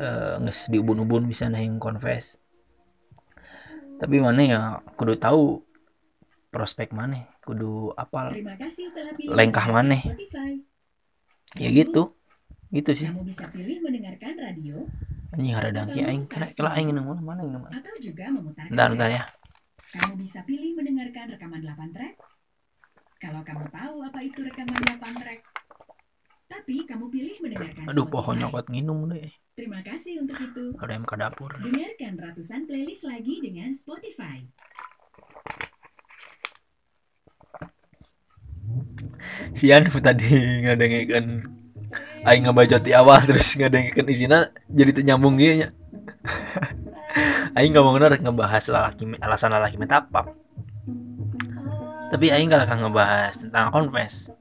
eh 0.00 0.34
geus 0.40 0.72
diubun-ubun 0.72 1.28
bisa 1.28 1.52
nahing 1.52 1.76
confess. 1.76 2.40
Tapi 4.00 4.16
mana 4.16 4.40
ya 4.40 4.60
kudu 4.96 5.20
tahu 5.20 5.60
prospek 6.48 6.96
mana 6.96 7.28
kudu 7.44 7.92
apal 7.94 8.32
Lengkah. 9.28 9.68
Spotify. 9.68 10.52
ya 11.60 11.68
gitu. 11.68 12.16
Gitu 12.72 12.90
sih. 12.94 13.08
Kamu 13.10 13.26
bisa 13.26 13.44
pilih 13.52 13.84
mendengarkan 13.84 14.32
radio 14.40 14.86
anjing 15.30 15.54
ada 15.54 15.70
dangki 15.70 16.00
aing. 16.00 16.24
Kena 16.24 16.48
kela 16.56 16.72
aing 16.72 16.94
nang 16.96 17.04
mana 17.04 17.20
mana 17.20 17.40
nang 17.44 17.62
mana 17.68 17.76
juga 18.00 18.24
memutar 18.32 18.64
bentar 18.70 18.88
bentar 18.88 19.10
ya 19.12 19.22
Kamu 19.90 20.14
bisa 20.14 20.46
pilih 20.46 20.78
mendengarkan 20.78 21.34
rekaman 21.34 21.66
8 21.66 21.90
track. 21.90 22.14
Kalau 23.18 23.42
kamu 23.42 23.66
tahu 23.74 23.96
apa 24.06 24.18
itu 24.22 24.38
rekaman 24.46 24.78
8 24.86 25.20
track. 25.20 25.40
Tapi 26.46 26.76
kamu 26.86 27.06
pilih 27.10 27.36
mendengarkan 27.42 27.84
aduh 27.86 28.06
Spotify. 28.06 28.14
pohon 28.14 28.34
nyokot 28.38 28.66
nginum 28.70 28.98
deh 29.06 29.30
Terima 29.54 29.78
kasih 29.86 30.18
untuk 30.22 30.34
itu. 30.40 30.64
ada 30.82 30.92
yang 30.94 31.06
ke 31.06 31.14
dapur 31.14 31.50
Dengarkan 31.62 32.12
ratusan 32.18 32.66
playlist 32.66 33.06
lagi 33.06 33.38
dengan 33.38 33.70
Spotify. 33.70 34.42
sian 39.50 39.82
tadi 40.06 40.62
ngadengekeun 40.64 41.26
aing 42.22 42.42
ngebacot 42.46 42.82
di 42.86 42.92
awal 42.94 43.18
terus 43.26 43.58
ngadengekeun 43.58 44.06
isina 44.06 44.38
jadi 44.70 44.90
teu 44.94 45.04
nyambung 45.04 45.34
gitu 45.36 45.54
nya 45.66 45.68
aing 47.58 47.72
ngomongna 47.74 48.10
rek 48.10 48.22
ngebahas 48.22 48.64
lalaki 48.70 49.04
alasan 49.18 49.50
lalaki 49.50 49.76
minta 49.76 50.02
pap 50.02 50.34
tapi 52.10 52.26
aing 52.30 52.50
gak 52.50 52.66
akan 52.66 52.90
ngebahas 52.90 53.34
tentang 53.38 53.70
confess 53.70 54.34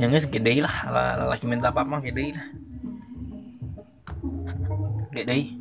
yang 0.00 0.10
geus 0.10 0.26
gede 0.28 0.64
lah 0.64 0.76
la- 0.90 1.16
lalaki 1.24 1.44
minta 1.46 1.70
pap 1.70 1.86
mah 1.86 2.02
gede 2.02 2.34
lah. 2.34 2.46
Gede 5.14 5.60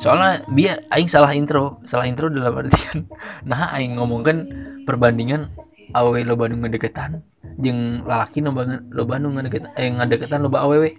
soalnya 0.00 0.40
biar 0.48 0.80
aing 0.92 1.08
salah 1.08 1.32
intro 1.36 1.80
salah 1.84 2.08
intro 2.08 2.32
dalam 2.32 2.56
artian 2.56 3.04
nah 3.48 3.68
aing 3.76 4.00
ngomongkan 4.00 4.48
perbandingan 4.88 5.52
awewe 5.92 6.24
loba 6.24 6.48
nu 6.48 6.56
ngadeketan 6.64 7.20
jeung 7.60 8.06
lalaki 8.08 8.40
nu 8.40 8.56
banget 8.56 8.80
loba 8.88 9.20
nu 9.20 9.28
ngadeketan 9.36 9.70
eh 9.76 9.92
ngadeketan 9.92 10.40
loba 10.40 10.64
awewe 10.64 10.96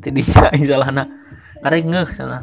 tidinya 0.00 0.48
aing 0.56 0.64
salahna. 0.64 1.04
Karek 1.60 1.84
ngeuh 1.84 2.08
salah 2.16 2.40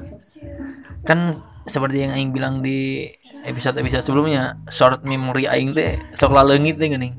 kan 1.08 1.32
seperti 1.64 2.04
yang 2.04 2.12
aing 2.12 2.32
bilang 2.36 2.60
di 2.60 3.08
episode-episode 3.48 4.04
sebelumnya 4.04 4.60
short 4.68 5.08
memory 5.08 5.48
aing 5.48 5.72
teh 5.72 5.96
sok 6.12 6.36
laleungit 6.36 6.76
teh 6.76 6.92
geuning. 6.92 7.16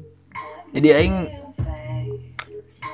Jadi 0.77 0.89
aing 0.93 1.17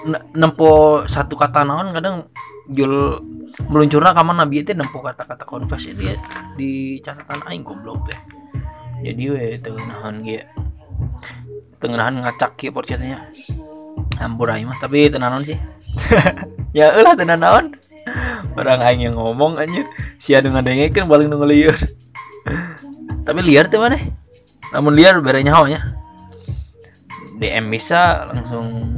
ne- 0.07 0.25
nempo 0.39 1.03
satu 1.11 1.35
kata 1.35 1.67
naon 1.67 1.91
kadang 1.91 2.31
jul 2.71 3.19
meluncurna 3.71 4.15
ka 4.15 4.23
mana 4.23 4.47
bieu 4.47 4.63
teh 4.63 4.79
nempo 4.79 5.03
kata-kata 5.03 5.43
confess 5.43 5.91
itu 5.91 6.11
ya 6.11 6.17
di 6.55 7.03
catatan 7.03 7.43
aing 7.51 7.67
goblok 7.67 8.07
teh. 8.07 8.19
Jadi 9.03 9.23
we 9.35 9.59
teu 9.59 9.75
nahan 9.75 10.23
ge 10.23 10.47
tengenahan 11.83 12.23
ngacak 12.23 12.55
kieu 12.55 12.71
porcetnya 12.71 13.31
ampur 14.23 14.51
aing 14.51 14.71
mah 14.71 14.79
tapi 14.79 15.11
tenanon 15.11 15.43
sih. 15.43 15.59
Ya 16.75 16.91
ulah 16.91 17.15
tenan 17.15 17.39
naon 17.39 17.71
orang 18.53 18.81
aing 18.85 19.09
yang 19.09 19.17
ngomong 19.17 19.57
anjir. 19.57 19.89
Sia 20.21 20.45
nu 20.45 20.53
ngadengekeun 20.53 21.09
paling 21.09 21.29
nu 21.33 21.41
ngelieur 21.41 21.77
tapi 23.25 23.41
liar 23.41 23.67
teh 23.73 23.81
mana 23.81 23.97
namun 24.71 24.93
liar 24.93 25.17
bere 25.25 25.41
nyawa 25.41 25.65
nya 25.73 25.81
DM 27.41 27.73
bisa 27.73 28.29
langsung 28.31 28.95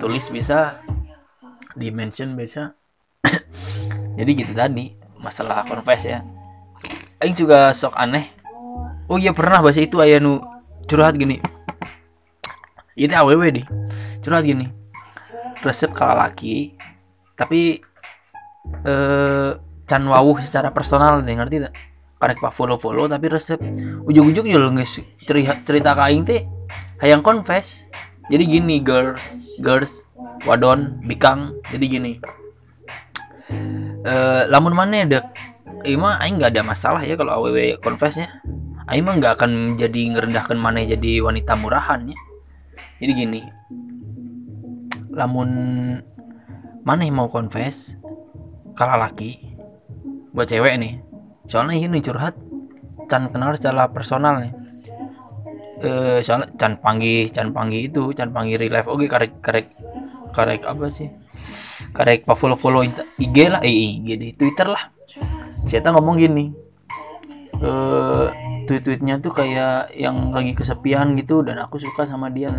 tulis 0.00 0.26
bisa 0.34 0.74
di 1.76 1.92
mention 1.94 2.34
bisa. 2.34 2.74
Jadi 4.18 4.30
gitu 4.32 4.52
tadi 4.56 4.90
masalah 5.22 5.62
confess 5.62 6.08
ya. 6.08 6.18
Aing 7.22 7.36
juga 7.36 7.70
sok 7.70 7.94
aneh. 7.94 8.32
Oh 9.06 9.20
iya 9.20 9.30
pernah 9.30 9.62
bahasa 9.62 9.84
itu 9.84 10.02
ayah 10.02 10.18
nu 10.18 10.42
curhat 10.90 11.14
gini. 11.14 11.38
Itu 12.98 13.14
aww 13.14 13.38
di. 13.54 13.62
Curhat 14.24 14.42
gini. 14.42 14.66
Resep 15.62 15.94
kalau 15.94 16.18
laki 16.18 16.74
tapi 17.38 17.78
eh 18.86 19.50
can 19.86 20.02
wawuh 20.02 20.38
secara 20.42 20.74
personal 20.74 21.22
nih 21.22 21.38
ngerti 21.38 21.56
tak? 21.66 21.72
Karek 22.16 22.40
pak 22.40 22.52
follow 22.56 22.80
follow 22.80 23.04
tapi 23.04 23.28
resep 23.28 23.60
ujung-ujung 24.08 24.48
juga 24.48 24.72
nggak 24.72 24.88
cerita 25.20 25.52
cerita 25.60 25.92
ke 25.92 26.02
aing 26.08 26.24
teh 26.24 26.42
hayang 27.04 27.20
confess. 27.20 27.84
Jadi 28.26 28.44
gini 28.48 28.82
girls 28.82 29.56
girls 29.62 30.08
wadon 30.48 30.98
bikang 31.04 31.54
jadi 31.70 31.86
gini. 31.86 32.12
Eh 34.02 34.42
lamun 34.50 34.74
mana 34.74 35.06
dek 35.06 35.26
Ima 35.86 36.18
aing 36.18 36.40
nggak 36.40 36.56
ada 36.56 36.62
masalah 36.66 37.02
ya 37.04 37.14
kalau 37.14 37.44
aww 37.44 37.58
confessnya. 37.78 38.26
Aing 38.86 39.02
mah 39.06 39.18
nggak 39.18 39.32
akan 39.38 39.78
jadi 39.78 40.14
ngerendahkan 40.14 40.58
mana 40.58 40.82
jadi 40.82 41.22
wanita 41.22 41.54
murahan 41.58 42.06
ya. 42.06 42.18
Jadi 42.96 43.12
gini 43.12 43.42
lamun 45.16 45.50
mana 46.84 47.02
yang 47.02 47.16
mau 47.18 47.28
confess 47.32 47.96
kalau 48.76 49.00
laki 49.00 49.40
buat 50.36 50.44
cewek 50.46 50.76
nih. 50.76 51.00
Soalnya 51.48 51.80
ini 51.80 52.04
curhat 52.04 52.36
can 53.08 53.32
kenal 53.32 53.56
secara 53.56 53.88
personal 53.88 54.44
nih. 54.44 54.52
Eh 55.80 56.20
soalnya 56.20 56.52
can 56.60 56.76
panggil 56.76 57.32
can 57.32 57.56
panggil 57.56 57.88
itu 57.88 58.12
can 58.12 58.30
panggil 58.36 58.60
real 58.60 58.76
life. 58.76 58.92
Oke 58.92 59.08
karek 59.08 59.40
karek 59.40 59.64
karek 60.36 60.62
apa 60.68 60.92
sih? 60.92 61.08
Karek 61.96 62.28
follow 62.28 62.60
follow 62.60 62.84
IG 62.84 63.36
lah 63.48 63.64
eh 63.64 63.96
IG 63.96 64.08
di 64.20 64.28
Twitter 64.36 64.68
lah. 64.68 64.92
Saya 65.56 65.88
ngomong 65.88 66.20
gini? 66.20 66.52
Eh 67.64 68.26
tweet-tweetnya 68.68 69.22
tuh 69.22 69.32
kayak 69.32 69.94
yang 69.94 70.34
lagi 70.34 70.52
kesepian 70.52 71.16
gitu 71.16 71.40
dan 71.40 71.56
aku 71.64 71.80
suka 71.80 72.04
sama 72.04 72.28
dia. 72.28 72.52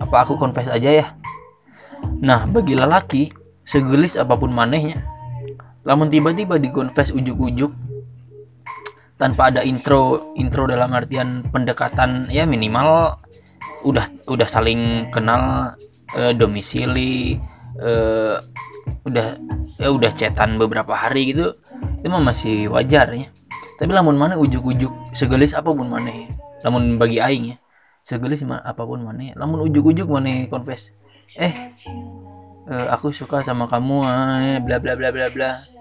Apa 0.00 0.24
aku 0.24 0.40
confess 0.40 0.72
aja 0.72 0.88
ya? 0.88 1.06
Nah 2.22 2.46
bagi 2.48 2.72
lelaki 2.78 3.28
segelis 3.68 4.16
apa 4.16 4.38
pun 4.38 4.48
manehnya 4.48 5.17
lamun 5.88 6.12
tiba-tiba 6.12 6.60
di 6.60 6.68
confess 6.68 7.16
ujuk-ujuk 7.16 7.72
tanpa 9.16 9.48
ada 9.48 9.64
intro 9.64 10.36
intro 10.36 10.68
dalam 10.68 10.92
artian 10.92 11.40
pendekatan 11.48 12.28
ya 12.28 12.44
minimal 12.44 13.16
udah 13.88 14.04
udah 14.28 14.44
saling 14.44 15.08
kenal 15.08 15.72
eh, 16.12 16.36
domisili 16.36 17.40
eh, 17.80 18.36
udah 19.08 19.26
ya 19.80 19.88
udah 19.88 20.12
cetan 20.12 20.60
beberapa 20.60 20.92
hari 20.92 21.32
gitu 21.32 21.56
itu 21.98 22.06
mah 22.12 22.22
masih 22.22 22.68
wajar 22.68 23.10
ya. 23.16 23.26
Tapi 23.78 23.94
lamun 23.94 24.18
mana 24.18 24.34
ujuk-ujuk 24.34 25.14
segelis 25.14 25.54
apa 25.54 25.70
pun 25.70 25.86
mana 25.86 26.10
lamun 26.66 26.98
bagi 26.98 27.22
aing 27.22 27.54
ya 27.54 27.56
segelis 28.02 28.42
apa 28.44 28.82
pun 28.82 29.06
mana 29.06 29.32
lamun 29.38 29.64
ujuk-ujuk 29.70 30.10
mana 30.10 30.50
confess 30.50 30.92
eh 31.38 31.54
eh, 32.66 32.86
aku 32.90 33.14
suka 33.14 33.46
sama 33.46 33.70
kamu 33.70 33.96
eh, 34.42 34.58
bla 34.60 34.82
bla 34.82 34.98
bla 34.98 35.14
bla 35.14 35.30
bla 35.30 35.77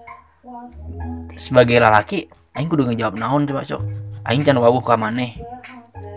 sebagai 1.36 1.78
lelaki 1.80 2.28
aing 2.56 2.70
kudu 2.72 2.88
ngejawab 2.88 3.16
naon 3.20 3.46
coba 3.46 3.64
cok. 3.64 3.82
Aing 4.28 4.44
can 4.44 4.58
wawuh 4.58 4.82
ka 4.82 4.96
maneh. 4.96 5.36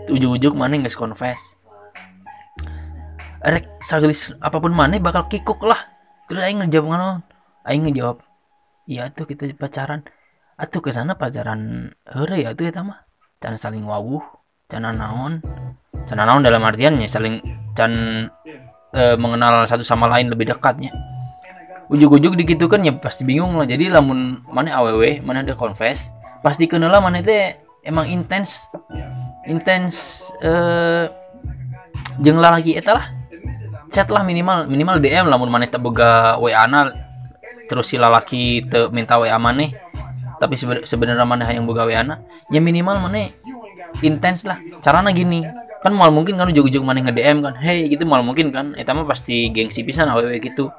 Ujuk-ujuk 0.09 0.57
maneh 0.57 0.81
geus 0.81 0.97
confess. 0.97 1.59
Rek 3.41 3.65
sagelis 3.81 4.33
apa 4.41 4.57
pun 4.61 4.73
maneh 4.73 5.01
bakal 5.01 5.27
kikuk 5.27 5.61
lah. 5.65 5.79
Terus 6.29 6.41
aing 6.45 6.63
ngejawab 6.63 6.87
naon? 6.95 7.19
Aing 7.67 7.83
ngejawab 7.87 8.23
iya 8.89 9.11
tuh 9.11 9.27
kita 9.27 9.51
pacaran. 9.55 10.03
Atuh 10.57 10.81
ke 10.81 10.93
sana 10.93 11.17
pacaran 11.17 11.91
heure 12.09 12.37
ya 12.37 12.53
tuh 12.55 12.69
eta 12.69 12.85
mah. 12.85 13.05
Can 13.41 13.57
saling 13.57 13.85
wawuh 13.85 14.23
can 14.71 14.85
naon. 14.85 15.41
Can 16.07 16.17
naon 16.17 16.41
dalam 16.41 16.63
artiannya 16.63 17.05
saling 17.09 17.43
can 17.77 17.93
eh, 18.95 19.15
mengenal 19.19 19.67
satu 19.67 19.83
sama 19.83 20.07
lain 20.07 20.31
lebih 20.31 20.51
dekatnya 20.51 20.91
ujuk-ujuk 21.91 22.39
dikitu 22.39 22.65
kan 22.71 22.79
ya 22.79 22.95
pasti 22.95 23.27
bingung 23.27 23.59
lah. 23.59 23.67
Jadi 23.67 23.91
lamun 23.91 24.39
mana 24.49 24.79
aww 24.79 24.95
mana 25.27 25.43
ada 25.43 25.53
confess 25.53 26.15
pasti 26.41 26.65
kenal 26.65 26.95
mana 27.03 27.21
teh 27.21 27.53
emang 27.85 28.07
intens 28.09 28.65
intens 29.45 30.25
eh 30.39 31.11
jeung 32.23 32.39
lalaki 32.39 32.79
eta 32.79 32.95
lah. 32.95 33.05
Chat 33.91 34.07
lah 34.07 34.23
minimal 34.23 34.71
minimal 34.71 35.03
DM 35.03 35.27
lamun 35.27 35.51
mana 35.51 35.67
teh 35.67 35.75
boga 35.75 36.39
WA 36.39 36.63
na 36.71 36.87
terus 37.67 37.91
si 37.91 37.99
lalaki 37.99 38.63
teu 38.71 38.87
minta 38.95 39.19
WA 39.19 39.35
maneh. 39.35 39.75
Tapi 40.39 40.57
sebe- 40.57 40.87
sebenarnya 40.87 41.27
mana 41.27 41.45
yang 41.51 41.67
boga 41.67 41.83
WA 41.83 42.01
na 42.07 42.23
ya 42.47 42.63
minimal 42.63 43.03
mana 43.03 43.27
intens 43.99 44.47
lah. 44.47 44.57
Caranya 44.79 45.11
gini 45.11 45.43
kan 45.81 45.91
mal 45.97 46.13
mungkin 46.13 46.39
kan 46.39 46.47
ujuk-ujuk 46.47 46.79
mana 46.87 47.03
nge 47.03 47.11
DM 47.11 47.43
kan. 47.43 47.53
Hey 47.59 47.91
gitu 47.91 48.07
mal 48.07 48.23
mungkin 48.23 48.49
kan. 48.55 48.71
Eta 48.79 48.95
mah 48.95 49.03
pasti 49.03 49.51
gengsi 49.51 49.83
pisan 49.83 50.07
aww 50.07 50.23
gitu 50.39 50.71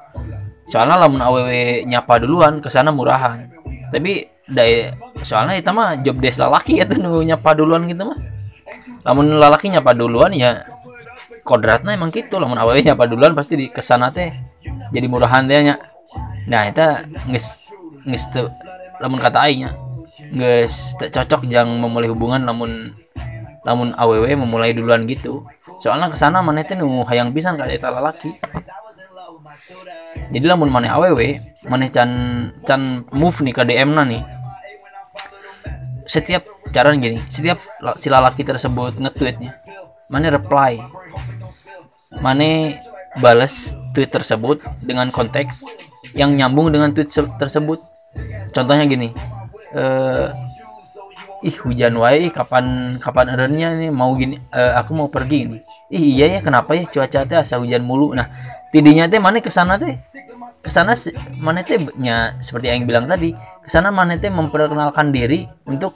soalnya 0.73 0.97
lamun 0.97 1.21
aww 1.21 1.37
nyapa 1.85 2.17
duluan 2.17 2.57
ke 2.57 2.73
sana 2.73 2.89
murahan. 2.89 3.45
Tapi 3.93 4.25
dari 4.49 4.89
soalnya 5.21 5.61
itu 5.61 5.69
mah 5.69 6.01
job 6.01 6.17
desk 6.17 6.41
lalaki 6.41 6.81
ya 6.81 6.89
tuh 6.89 6.97
nyapa 6.97 7.53
duluan 7.53 7.85
gitu 7.85 8.09
mah. 8.09 8.17
Lamun 9.05 9.37
lalaki 9.37 9.69
nyapa 9.69 9.93
duluan 9.93 10.33
ya 10.33 10.65
kodratnya 11.45 11.93
emang 11.93 12.09
gitu 12.09 12.41
lamun 12.41 12.57
aww 12.57 12.73
nyapa 12.73 13.05
duluan 13.05 13.37
pasti 13.37 13.53
di 13.53 13.69
ke 13.69 13.85
sana 13.85 14.09
teh 14.09 14.33
jadi 14.89 15.05
murahan 15.05 15.45
teh 15.45 15.61
nya. 15.61 15.77
Nah 16.49 16.65
itu 16.65 16.81
nges 17.29 17.69
nges 18.09 18.23
tuh 18.33 18.49
lamun 18.97 19.21
kata 19.21 19.45
aingnya 19.45 19.77
nges 20.33 20.97
cocok 20.97 21.45
yang 21.53 21.69
memulai 21.69 22.09
hubungan 22.09 22.41
lamun 22.49 22.97
lamun 23.61 23.93
aww 23.93 24.25
memulai 24.25 24.73
duluan 24.73 25.05
gitu. 25.05 25.45
Soalnya 25.85 26.09
ke 26.09 26.17
sana 26.17 26.41
mana 26.41 26.65
teh 26.65 26.73
nu 26.73 27.05
hayang 27.05 27.29
pisan 27.29 27.61
ka 27.61 27.69
eta 27.69 27.93
lalaki 27.93 28.33
jadi 30.33 30.45
lamun 30.49 30.69
mana 30.69 30.93
aww 30.97 31.19
mana 31.69 31.85
can 31.87 32.11
can 32.67 33.05
move 33.13 33.37
nih 33.45 33.53
ke 33.55 33.61
DM 33.63 33.91
na 33.95 34.03
nih. 34.03 34.23
Setiap 36.03 36.43
cara 36.73 36.91
gini 36.97 37.17
setiap 37.31 37.61
si 37.95 38.09
lalaki 38.11 38.43
tersebut 38.43 38.97
nge-tweetnya 38.99 39.55
mana 40.11 40.27
reply. 40.33 40.81
Mana 42.21 42.77
balas 43.21 43.73
tweet 43.93 44.09
tersebut 44.09 44.61
dengan 44.81 45.09
konteks 45.09 45.65
yang 46.17 46.33
nyambung 46.37 46.69
dengan 46.73 46.93
tweet 46.93 47.09
se- 47.09 47.33
tersebut. 47.41 47.79
Contohnya 48.53 48.85
gini 48.85 49.09
eh 49.73 50.27
ih 51.43 51.55
hujan 51.65 51.99
wae 51.99 52.31
kapan 52.31 52.95
kapan 53.03 53.35
erenya 53.35 53.75
nih 53.75 53.91
mau 53.91 54.15
gini 54.15 54.39
eh, 54.53 54.73
aku 54.79 54.91
mau 54.95 55.07
pergi 55.09 55.39
nih. 55.49 55.61
Ih 55.93 56.03
iya 56.19 56.25
ya 56.37 56.39
kenapa 56.45 56.77
ya 56.77 56.85
cuaca 56.87 57.25
teh 57.25 57.37
asa 57.39 57.57
hujan 57.57 57.83
mulu. 57.83 58.13
Nah 58.13 58.27
tidinya 58.73 59.05
teh 59.05 59.21
mana 59.21 59.37
ke 59.37 59.53
sana 59.53 59.77
teh? 59.77 59.93
Ke 60.65 60.69
sana 60.73 60.97
mana 61.37 61.61
teh 61.61 61.77
nya 62.01 62.33
seperti 62.41 62.73
yang 62.73 62.89
bilang 62.89 63.05
tadi 63.05 63.37
ke 63.37 63.69
sana 63.69 63.93
mana 63.93 64.17
teh 64.17 64.33
memperkenalkan 64.33 65.13
diri 65.13 65.45
untuk 65.69 65.93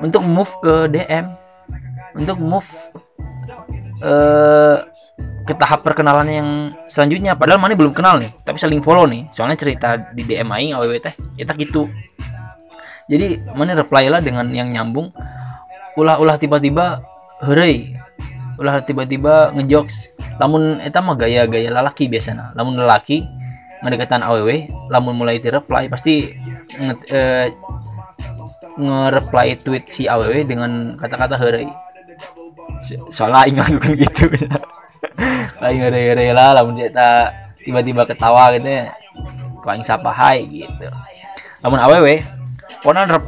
untuk 0.00 0.24
move 0.24 0.52
ke 0.64 0.88
DM 0.88 1.28
untuk 2.16 2.40
move 2.40 2.66
eh 4.00 4.76
ke 5.46 5.54
tahap 5.54 5.86
perkenalan 5.86 6.26
yang 6.26 6.48
selanjutnya. 6.90 7.38
Padahal 7.38 7.62
mana 7.62 7.78
belum 7.78 7.94
kenal 7.94 8.18
nih 8.18 8.32
tapi 8.42 8.58
saling 8.58 8.82
follow 8.82 9.06
nih. 9.06 9.28
Soalnya 9.30 9.60
cerita 9.60 9.94
di 10.10 10.26
DM 10.26 10.48
aing 10.50 10.74
aww 10.74 10.90
teh 10.96 11.14
kita 11.38 11.54
gitu. 11.60 11.86
Jadi 13.06 13.38
mana 13.54 13.78
reply 13.78 14.10
lah 14.10 14.18
dengan 14.18 14.50
yang 14.50 14.72
nyambung. 14.72 15.14
Ulah-ulah 15.94 16.36
tiba-tiba 16.36 17.00
hurry 17.46 17.94
ulah 18.60 18.82
tiba-tiba 18.84 19.52
ngejokes. 19.56 20.16
Lamun 20.36 20.80
eta 20.84 21.00
mah 21.00 21.16
gaya-gaya 21.16 21.72
lalaki 21.72 22.12
biasanya 22.12 22.52
lamun 22.52 22.76
lelaki 22.76 23.24
ngedekatan 23.80 24.20
aww 24.24 24.48
lamun 24.92 25.16
mulai 25.16 25.40
di 25.40 25.48
reply 25.48 25.88
pasti 25.88 26.28
nge, 26.76 26.94
eh, 27.12 27.46
nge-reply 28.76 29.48
tweet 29.64 29.84
si 29.88 30.04
aww 30.04 30.28
dengan 30.44 30.92
kata-kata 30.96 31.40
So- 32.84 33.08
soalnya 33.08 33.48
aing 33.48 33.56
lakukan 33.56 33.92
gitu. 33.96 34.28
Aing 35.64 35.80
hurry 35.80 36.28
lah 36.36 36.52
lamun 36.52 36.76
cerita 36.76 37.32
tiba-tiba 37.64 38.04
ketawa 38.04 38.52
gitu 38.52 38.68
ya. 38.68 38.92
Kok 39.64 39.72
aing 39.72 39.86
sapa 39.86 40.12
hai 40.12 40.44
gitu. 40.44 40.86
Lamun 41.64 41.80
aww 41.80 42.04
pokoknya 42.84 43.16
rep, 43.16 43.24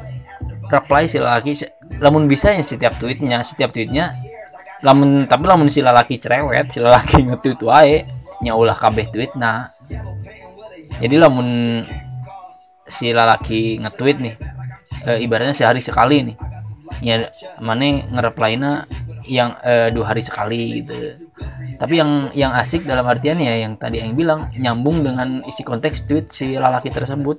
reply 0.69 1.09
si 1.09 1.17
laki 1.19 1.57
lamun 1.99 2.29
bisa 2.29 2.53
ya 2.53 2.61
setiap 2.63 2.95
tweetnya 3.01 3.41
setiap 3.43 3.73
tweetnya 3.73 4.13
lamun 4.85 5.27
tapi 5.27 5.45
lamun 5.47 5.69
si 5.71 5.83
lalaki 5.83 6.19
cerewet 6.19 6.71
si 6.71 6.79
lalaki 6.79 7.23
nge-tweet 7.29 7.61
wae 7.67 8.05
nya 8.45 8.55
ulah 8.55 8.77
kabeh 8.77 9.11
tweet 9.11 9.35
nah 9.35 9.67
jadi 10.99 11.19
lamun 11.19 11.83
si 12.87 13.11
lalaki 13.11 13.83
nge-tweet 13.83 14.19
nih 14.23 14.35
e, 15.05 15.11
ibaratnya 15.27 15.55
sehari 15.55 15.83
sekali 15.83 16.33
nih 16.33 16.37
ya 17.05 17.27
mana 17.61 18.07
nge-reply-na 18.11 18.89
yang 19.29 19.53
eh, 19.61 19.93
dua 19.93 20.17
hari 20.17 20.25
sekali 20.25 20.81
gitu. 20.81 21.29
Tapi 21.77 22.01
yang 22.01 22.33
yang 22.33 22.57
asik 22.57 22.89
dalam 22.89 23.05
artian 23.05 23.37
ya 23.37 23.61
yang 23.61 23.77
tadi 23.77 24.01
yang 24.01 24.17
bilang 24.17 24.49
nyambung 24.57 25.05
dengan 25.05 25.45
isi 25.45 25.63
konteks 25.63 26.09
tweet 26.09 26.33
si 26.33 26.57
lalaki 26.57 26.89
tersebut. 26.89 27.37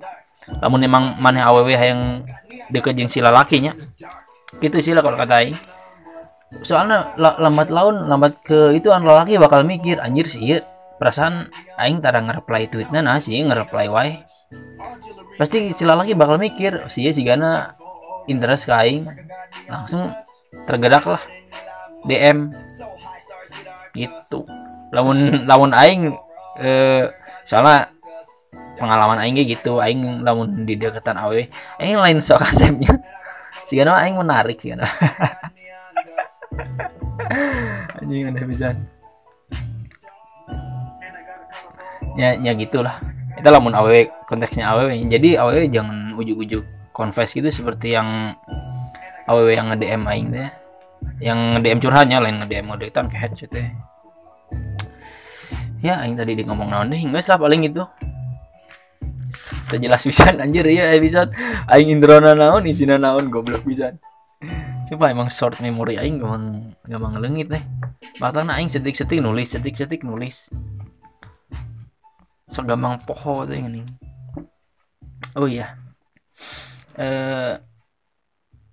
Namun 0.62 0.86
emang 0.86 1.18
mana 1.18 1.50
aww 1.50 1.66
yang 1.66 2.24
deket 2.70 2.94
jeung 2.94 3.10
si 3.10 3.20
lalakinya 3.20 3.74
gitu 4.62 4.78
sih 4.82 4.94
lah 4.94 5.02
kalau 5.06 5.18
kata 5.18 5.46
aing 5.46 5.58
soalnya 6.50 7.14
la- 7.22 7.38
lambat 7.38 7.70
laun 7.70 8.10
lambat 8.10 8.34
ke 8.42 8.74
itu 8.74 8.90
an 8.90 9.06
lalaki 9.06 9.38
bakal 9.38 9.62
mikir 9.62 10.02
anjir 10.02 10.26
sih 10.26 10.42
ieu 10.42 10.60
perasaan 11.00 11.48
aing 11.80 12.04
tara 12.04 12.20
nge-reply 12.20 12.68
tweetnya 12.68 13.00
nah 13.00 13.22
sih 13.22 13.40
nge-reply 13.40 13.88
wae. 13.88 14.20
Pasti 15.40 15.72
si 15.72 15.88
lalaki 15.88 16.18
bakal 16.18 16.36
mikir 16.36 16.90
sih 16.92 17.08
si 17.16 17.24
gana 17.24 17.72
interest 18.28 18.68
ke 18.68 18.74
aing. 18.76 19.08
Langsung 19.72 20.04
tergerak 20.68 21.06
lah 21.08 21.24
DM 22.04 22.52
gitu. 23.96 24.44
Lamun 24.92 25.48
lamun 25.48 25.72
aing 25.72 26.12
eh, 26.60 27.08
soalnya 27.48 27.88
pengalaman 28.76 29.24
aing 29.24 29.40
gitu 29.44 29.80
aing 29.80 30.24
lamun 30.26 30.68
di 30.68 30.76
deketan 30.76 31.20
awe 31.20 31.40
aing 31.80 31.98
lain 32.00 32.20
sok 32.20 32.44
si 33.68 33.74
gana 33.78 34.00
aing 34.04 34.16
menarik 34.20 34.60
sih 34.60 34.74
anjing 38.00 38.32
ada 38.32 38.44
bisa 38.48 38.68
ya 42.20 42.36
ya 42.36 42.52
gitulah. 42.56 43.00
Itu 43.40 43.48
lamun 43.48 43.72
awe 43.72 44.12
konteksnya 44.28 44.68
awe 44.76 44.92
jadi 45.08 45.40
awe 45.40 45.56
jangan 45.72 46.20
ujuk-ujuk 46.20 46.64
confess 46.92 47.32
gitu 47.32 47.48
seperti 47.48 47.96
yang 47.96 48.36
awe 49.32 49.48
yang 49.48 49.72
nge 49.72 49.78
DM 49.80 50.04
aing 50.04 50.28
teh. 50.36 50.50
Yang 51.24 51.40
DM 51.64 51.80
curhatnya 51.80 52.20
lain 52.20 52.44
nge 52.44 52.48
DM 52.52 52.66
ngedeketan 52.68 53.08
ke 53.08 53.16
headset 53.16 53.50
teh. 53.52 53.68
Ya 55.80 56.04
aing 56.04 56.20
tadi 56.20 56.36
di 56.36 56.44
ngomong 56.44 56.68
naon 56.68 56.92
deh 56.92 57.00
enggak 57.00 57.24
lah 57.32 57.40
paling 57.40 57.64
itu. 57.64 57.88
Terjelas 59.72 60.04
bisa 60.04 60.28
anjir 60.34 60.68
ya 60.68 60.92
episode 60.92 61.32
aing 61.72 61.94
introna 61.94 62.36
naon 62.36 62.68
isina 62.68 63.00
naon 63.00 63.32
goblok 63.32 63.64
bisa 63.64 63.96
Coba 64.88 65.12
emang 65.12 65.28
short 65.28 65.60
memory 65.60 66.00
aing 66.00 66.24
gampang 66.24 66.72
gampang 66.88 67.12
ngelengit 67.20 67.52
deh. 67.52 67.64
Batangna 68.24 68.56
aing 68.56 68.72
setik-setik 68.72 69.20
nulis, 69.20 69.52
setik-setik 69.52 70.08
nulis. 70.08 70.48
So 72.48 72.64
gampang 72.64 73.04
poho 73.04 73.44
teh 73.44 73.60
gini. 73.60 73.84
Oh 75.36 75.44
iya. 75.46 75.76
Eh 76.96 77.60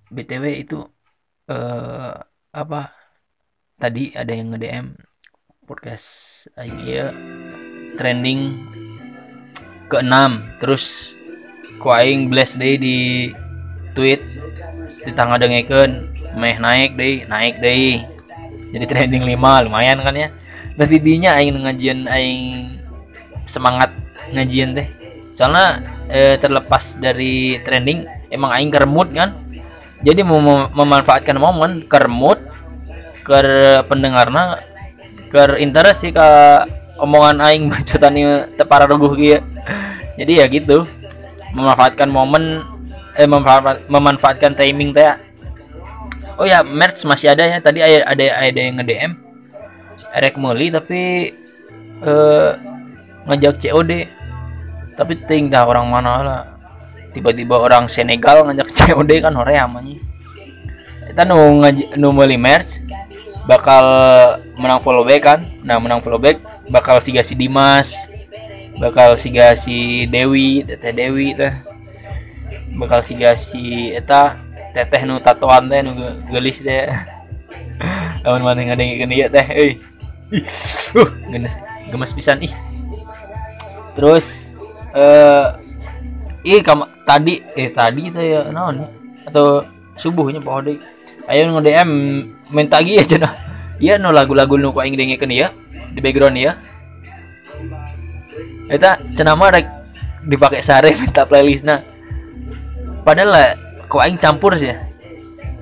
BTW 0.08 0.44
itu 0.62 0.78
eh 1.50 2.14
apa? 2.54 2.80
Tadi 3.76 4.16
ada 4.16 4.32
yang 4.32 4.56
nge-DM 4.56 4.96
podcast 5.68 6.06
aing 6.56 6.78
ieu 6.86 7.10
trending 8.00 8.70
ke-6 9.92 10.14
terus 10.62 11.12
ku 11.82 11.92
aing 11.92 12.32
bless 12.32 12.56
deh 12.56 12.80
di 12.80 13.28
tweet 13.92 14.22
tangga 15.14 15.38
dengekeun 15.38 16.10
meh 16.38 16.56
naik 16.58 16.98
deh 16.98 17.26
naik 17.28 17.60
deh 17.62 18.16
jadi 18.76 18.84
trending 18.84 19.24
5 19.24 19.66
lumayan 19.70 19.98
kan 20.02 20.14
ya. 20.14 20.28
Dan 20.76 20.86
tidinya 20.90 21.38
aing 21.38 21.56
ngajian 21.56 21.98
aing 22.10 22.68
semangat 23.46 23.94
ngajian 24.34 24.74
teh. 24.74 24.88
Soalnya 25.16 25.80
eh, 26.10 26.36
terlepas 26.40 26.98
dari 26.98 27.60
trending 27.62 28.04
emang 28.32 28.50
aing 28.52 28.70
keremut 28.72 29.08
kan. 29.14 29.32
Jadi 30.02 30.20
mau 30.20 30.42
mem- 30.42 30.70
memanfaatkan 30.76 31.40
momen 31.40 31.86
keremut 31.86 32.36
ke 33.24 33.38
pendengarna 33.88 34.60
ke 35.32 35.58
interest 35.58 36.06
sih 36.06 36.12
ke 36.12 36.28
omongan 37.00 37.40
aing 37.42 37.66
bacotan 37.72 38.14
ieu 38.18 38.44
teu 38.44 38.66
pararuguh 38.66 39.14
kieu. 39.16 39.40
Jadi 40.16 40.32
ya 40.42 40.44
gitu 40.48 40.84
memanfaatkan 41.56 42.12
momen 42.12 42.60
eh 43.16 43.28
memanfaat, 43.28 43.88
memanfaatkan 43.88 44.52
timing 44.52 44.92
teh 44.92 45.08
oh 46.36 46.44
ya 46.44 46.60
merch 46.60 47.04
masih 47.08 47.32
ada 47.32 47.44
ya. 47.48 47.58
Tadi 47.60 47.80
ada 47.80 48.12
ada 48.12 48.24
ada 48.44 48.60
yang 48.60 48.76
nge 48.76 48.86
DM 48.86 49.12
erek 50.16 50.34
meuli 50.36 50.68
tapi 50.72 51.32
eh 52.04 52.50
ngajak 53.26 53.58
COD 53.58 53.92
tapi 54.96 55.12
ting 55.28 55.52
dah 55.52 55.64
orang 55.68 55.88
mana 55.88 56.12
lah. 56.24 56.42
Tiba-tiba 57.12 57.56
orang 57.56 57.88
Senegal 57.88 58.44
ngajak 58.44 58.68
COD 58.76 59.10
kan 59.24 59.32
hore 59.32 59.56
amanya 59.56 59.96
kita 61.06 61.32
nu 61.32 61.64
ngaj 61.64 61.96
nu 61.96 62.12
meuli 62.12 62.36
merch 62.36 62.84
bakal 63.48 63.86
menang 64.60 64.84
follow 64.84 65.00
back 65.00 65.22
kan. 65.24 65.40
Nah 65.64 65.80
menang 65.80 66.04
follow 66.04 66.20
back 66.20 66.36
bakal 66.68 67.00
siga 67.00 67.24
si 67.24 67.32
Dimas 67.32 68.12
bakal 68.76 69.16
siga 69.16 69.56
si 69.56 70.04
Dewi 70.12 70.60
teteh 70.60 70.92
Dewi 70.92 71.32
teh 71.32 71.54
bakal 72.76 73.00
siga 73.00 73.32
si 73.36 73.92
eta 73.92 74.36
teteh 74.76 75.08
nu 75.08 75.20
tatoan 75.20 75.68
teh 75.68 75.80
nu 75.80 75.96
ge- 75.96 76.16
gelis 76.32 76.60
teh. 76.62 76.88
Lawan 78.24 78.42
mana 78.44 78.60
ngadengikeun 78.72 79.12
ieu 79.12 79.28
teh 79.28 79.46
euy. 79.52 79.72
Ih, 80.32 80.46
uh 80.98 81.10
gemes 81.32 81.54
gemes 81.88 82.12
pisan 82.12 82.42
ih. 82.42 82.54
Terus 83.96 84.52
eh 84.92 85.46
ih 86.44 86.60
kam 86.60 86.84
tadi 87.04 87.42
eh 87.56 87.72
tadi 87.72 88.12
teh 88.12 88.24
ya 88.36 88.40
naon 88.52 88.84
ya? 88.84 88.88
Atau 89.26 89.66
subuhnya 89.96 90.44
poho 90.44 90.60
deui 90.60 90.78
ayo 91.26 91.50
nge 91.50 91.62
DM 91.66 91.90
minta 92.54 92.78
gieu 92.84 93.02
cenah 93.02 93.32
iya 93.82 93.98
nu 93.98 94.14
lagu-lagu 94.14 94.54
nu 94.54 94.70
ku 94.70 94.78
aing 94.78 94.94
dengikeun 94.94 95.34
ieu 95.34 95.50
di 95.90 95.98
background 95.98 96.38
ya 96.38 96.54
eta 98.70 99.00
cenah 99.18 99.34
mah 99.34 99.50
rek 99.50 99.66
dipake 100.22 100.62
sare 100.62 100.94
minta 101.02 101.26
playlistna 101.26 101.82
padahal 103.06 103.30
lah 103.30 103.48
kok 103.86 104.02
aing 104.02 104.18
campur 104.18 104.58
sih. 104.58 104.74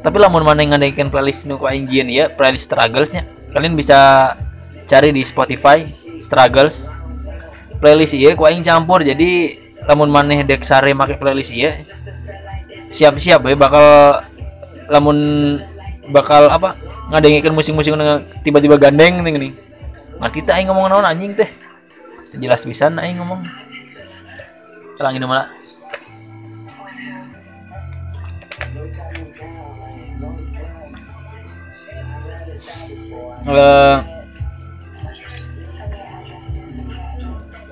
Tapi 0.00 0.16
lamun 0.16 0.44
mana 0.44 0.64
yang 0.64 0.76
ngadain 0.76 1.12
playlist 1.12 1.44
nu 1.44 1.60
ku 1.60 1.68
aing 1.68 1.84
jieun 1.84 2.08
ya 2.08 2.32
playlist 2.32 2.72
strugglesnya. 2.72 3.28
Kalian 3.52 3.76
bisa 3.76 4.32
cari 4.88 5.12
di 5.12 5.20
Spotify 5.20 5.84
struggles. 6.24 6.88
Playlist 7.84 8.16
iya 8.16 8.32
ku 8.32 8.48
aing 8.48 8.64
campur. 8.64 9.04
Jadi 9.04 9.52
lamun 9.84 10.08
maneh 10.08 10.40
dek 10.40 10.64
sare 10.64 10.96
make 10.96 11.20
playlist 11.20 11.52
iya. 11.52 11.76
Siap-siap 12.96 13.44
ya 13.44 13.56
bakal 13.56 14.20
lamun 14.88 15.16
bakal 16.12 16.48
apa 16.48 16.76
ngadengikeun 17.12 17.56
musik-musik 17.56 17.92
tiba-tiba 18.40 18.80
gandeng 18.80 19.20
nih 19.20 19.36
nih. 19.36 19.52
Ngerti 20.20 20.40
teh 20.44 20.52
aing 20.56 20.68
ngomong 20.72 20.88
naon 20.88 21.04
anjing 21.04 21.36
teh? 21.36 21.48
Jelas 22.40 22.64
bisa 22.64 22.88
aing 22.92 23.20
ngomong. 23.20 23.40
Kalang 25.00 25.16
ini 25.16 25.24
malah 25.24 25.48
Eh, 33.44 33.96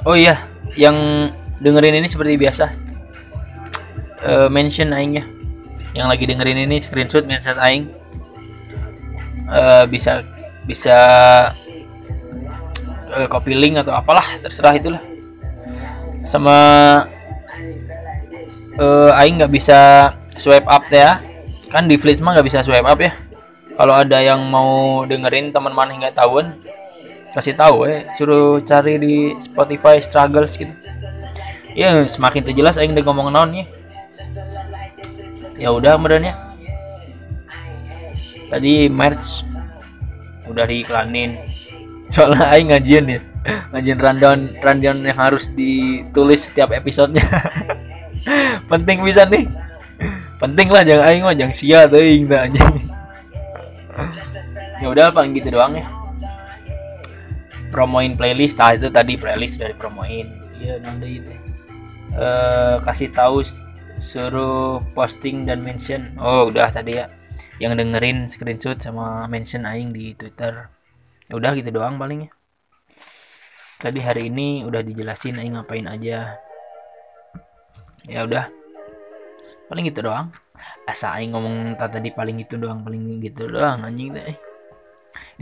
oh 0.05 0.13
iya, 0.13 0.37
yang 0.77 0.97
dengerin 1.65 1.97
ini 1.97 2.09
seperti 2.09 2.37
biasa. 2.37 2.67
Eh, 4.29 4.49
mention 4.53 4.93
aing 4.93 5.17
ya. 5.17 5.25
Yang 5.97 6.07
lagi 6.13 6.25
dengerin 6.29 6.59
ini 6.69 6.77
screenshot 6.77 7.25
mention 7.25 7.57
aing. 7.57 7.89
Eh, 9.49 9.85
bisa 9.89 10.21
bisa 10.69 10.99
eh, 13.17 13.27
copy 13.33 13.57
link 13.57 13.81
atau 13.81 13.97
apalah, 13.97 14.25
terserah 14.45 14.77
itulah. 14.77 15.01
Sama 16.21 16.57
eh 18.77 19.11
aing 19.25 19.41
nggak 19.41 19.53
bisa 19.53 20.13
swipe 20.37 20.69
up 20.69 20.85
ya. 20.93 21.17
Kan 21.73 21.89
di 21.89 21.97
Fleet 21.97 22.21
mah 22.21 22.37
nggak 22.37 22.45
bisa 22.45 22.61
swipe 22.61 22.85
up 22.85 23.01
ya 23.01 23.32
kalau 23.77 23.95
ada 23.97 24.19
yang 24.21 24.41
mau 24.53 25.03
dengerin 25.09 25.51
teman 25.53 25.73
mana 25.73 25.97
nggak 25.97 26.17
tahuan 26.17 26.53
kasih 27.33 27.57
tahu 27.57 27.89
eh 27.89 28.05
suruh 28.13 28.61
cari 28.61 29.01
di 29.01 29.15
Spotify 29.41 29.97
struggles 30.05 30.53
gitu. 30.61 30.73
Ya 31.73 32.05
semakin 32.05 32.45
terjelas 32.45 32.77
aing 32.77 32.93
udah 32.93 33.05
ngomong 33.09 33.33
naon 33.33 33.57
ya 33.57 33.65
ya 35.57 35.73
udah 35.73 35.97
kemudian 35.97 36.29
ya 36.29 36.35
tadi 38.53 38.93
merch 38.93 39.49
udah 40.53 40.69
diiklanin. 40.69 41.41
Soalnya 42.13 42.53
aing 42.53 42.69
ngajian 42.69 43.09
ya. 43.09 43.21
Ngajian 43.73 43.99
rundown 43.99 44.41
rundown 44.61 44.99
yang 45.01 45.17
harus 45.17 45.49
ditulis 45.57 46.53
setiap 46.53 46.77
episodenya. 46.77 47.25
Penting 48.71 49.01
bisa 49.01 49.25
nih. 49.25 49.49
Penting 50.37 50.69
lah 50.69 50.85
jangan 50.85 51.05
aing 51.09 51.25
mah 51.25 51.33
jangan 51.33 51.55
sia 51.57 51.89
tah 51.89 51.97
anjing 51.97 52.93
ya 54.83 54.91
udah 54.91 55.15
paling 55.15 55.33
gitu 55.39 55.55
doang 55.55 55.79
ya 55.79 55.87
promoin 57.71 58.19
playlist 58.19 58.59
ah 58.59 58.75
itu 58.75 58.91
tadi 58.91 59.15
playlist 59.15 59.63
dari 59.63 59.79
promoin 59.79 60.27
iya 60.59 60.83
nanti 60.83 61.23
itu 61.23 61.33
eh 62.19 62.77
kasih 62.83 63.09
tahu 63.15 63.47
suruh 64.03 64.83
posting 64.93 65.47
dan 65.47 65.63
mention 65.63 66.11
oh 66.19 66.51
udah 66.51 66.69
tadi 66.69 66.99
ya 66.99 67.07
yang 67.63 67.79
dengerin 67.79 68.27
screenshot 68.27 68.75
sama 68.83 69.23
mention 69.31 69.63
aing 69.63 69.95
di 69.95 70.19
Twitter. 70.19 70.67
Ya 71.31 71.39
udah 71.39 71.55
gitu 71.55 71.71
doang 71.71 71.95
palingnya. 71.95 72.35
Tadi 73.79 74.03
hari 74.03 74.27
ini 74.27 74.67
udah 74.67 74.83
dijelasin 74.83 75.39
aing 75.39 75.55
ngapain 75.55 75.87
aja. 75.87 76.43
Ya 78.11 78.21
udah. 78.27 78.51
Paling 79.71 79.87
gitu 79.87 80.11
doang. 80.11 80.35
Asa 80.91 81.15
aing 81.15 81.39
ngomong 81.39 81.79
ta- 81.79 81.87
tadi 81.87 82.11
paling 82.11 82.43
gitu 82.43 82.59
doang, 82.59 82.83
paling 82.83 83.23
gitu 83.23 83.47
doang 83.47 83.87
anjing 83.87 84.11
deh. 84.11 84.35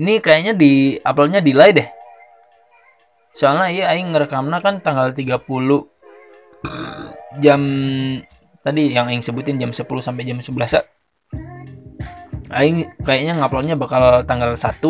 Ini 0.01 0.23
kayaknya 0.25 0.53
di 0.57 0.97
uploadnya 1.03 1.45
delay 1.45 1.77
deh. 1.77 1.89
Soalnya 3.37 3.71
iya 3.71 3.85
aing 3.95 4.11
ngerekamnya 4.11 4.59
kan 4.59 4.83
tanggal 4.83 5.15
30 5.15 5.39
jam 7.39 7.61
tadi 8.61 8.91
yang 8.93 9.07
aing 9.09 9.23
sebutin 9.23 9.57
jam 9.57 9.71
10 9.71 9.87
sampai 10.03 10.27
jam 10.27 10.37
11 10.37 10.83
aing 12.51 12.83
kayaknya 13.07 13.39
nguploadnya 13.39 13.79
bakal 13.79 14.27
tanggal 14.27 14.59
1 14.59 14.83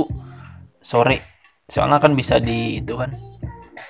sore. 0.80 1.20
Soalnya 1.68 2.00
kan 2.00 2.16
bisa 2.16 2.40
di 2.40 2.80
itu 2.80 2.96
kan 2.96 3.12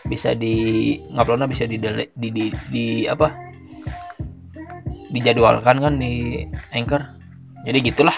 bisa 0.05 0.34
di 0.34 0.97
nguploadnya 1.14 1.47
bisa 1.47 1.64
di, 1.70 1.78
dele- 1.78 2.11
di, 2.12 2.28
di, 2.34 2.45
di 2.68 2.86
apa? 3.07 3.30
Dijadwalkan 5.14 5.76
kan 5.78 5.95
di 5.97 6.45
anchor. 6.74 7.03
Jadi 7.62 7.78
gitulah. 7.86 8.16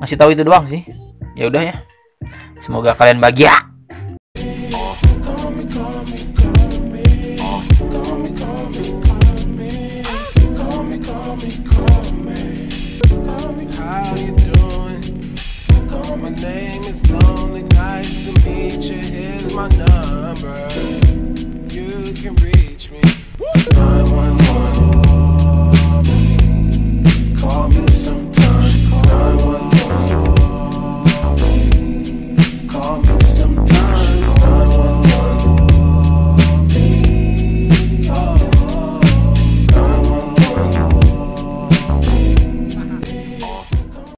Ngasih 0.00 0.18
tahu 0.18 0.34
itu 0.34 0.42
doang 0.42 0.66
sih 0.66 0.82
ya 1.34 1.48
udah 1.48 1.62
ya. 1.62 1.76
Semoga 2.62 2.94
kalian 2.94 3.18
bahagia 3.18 3.71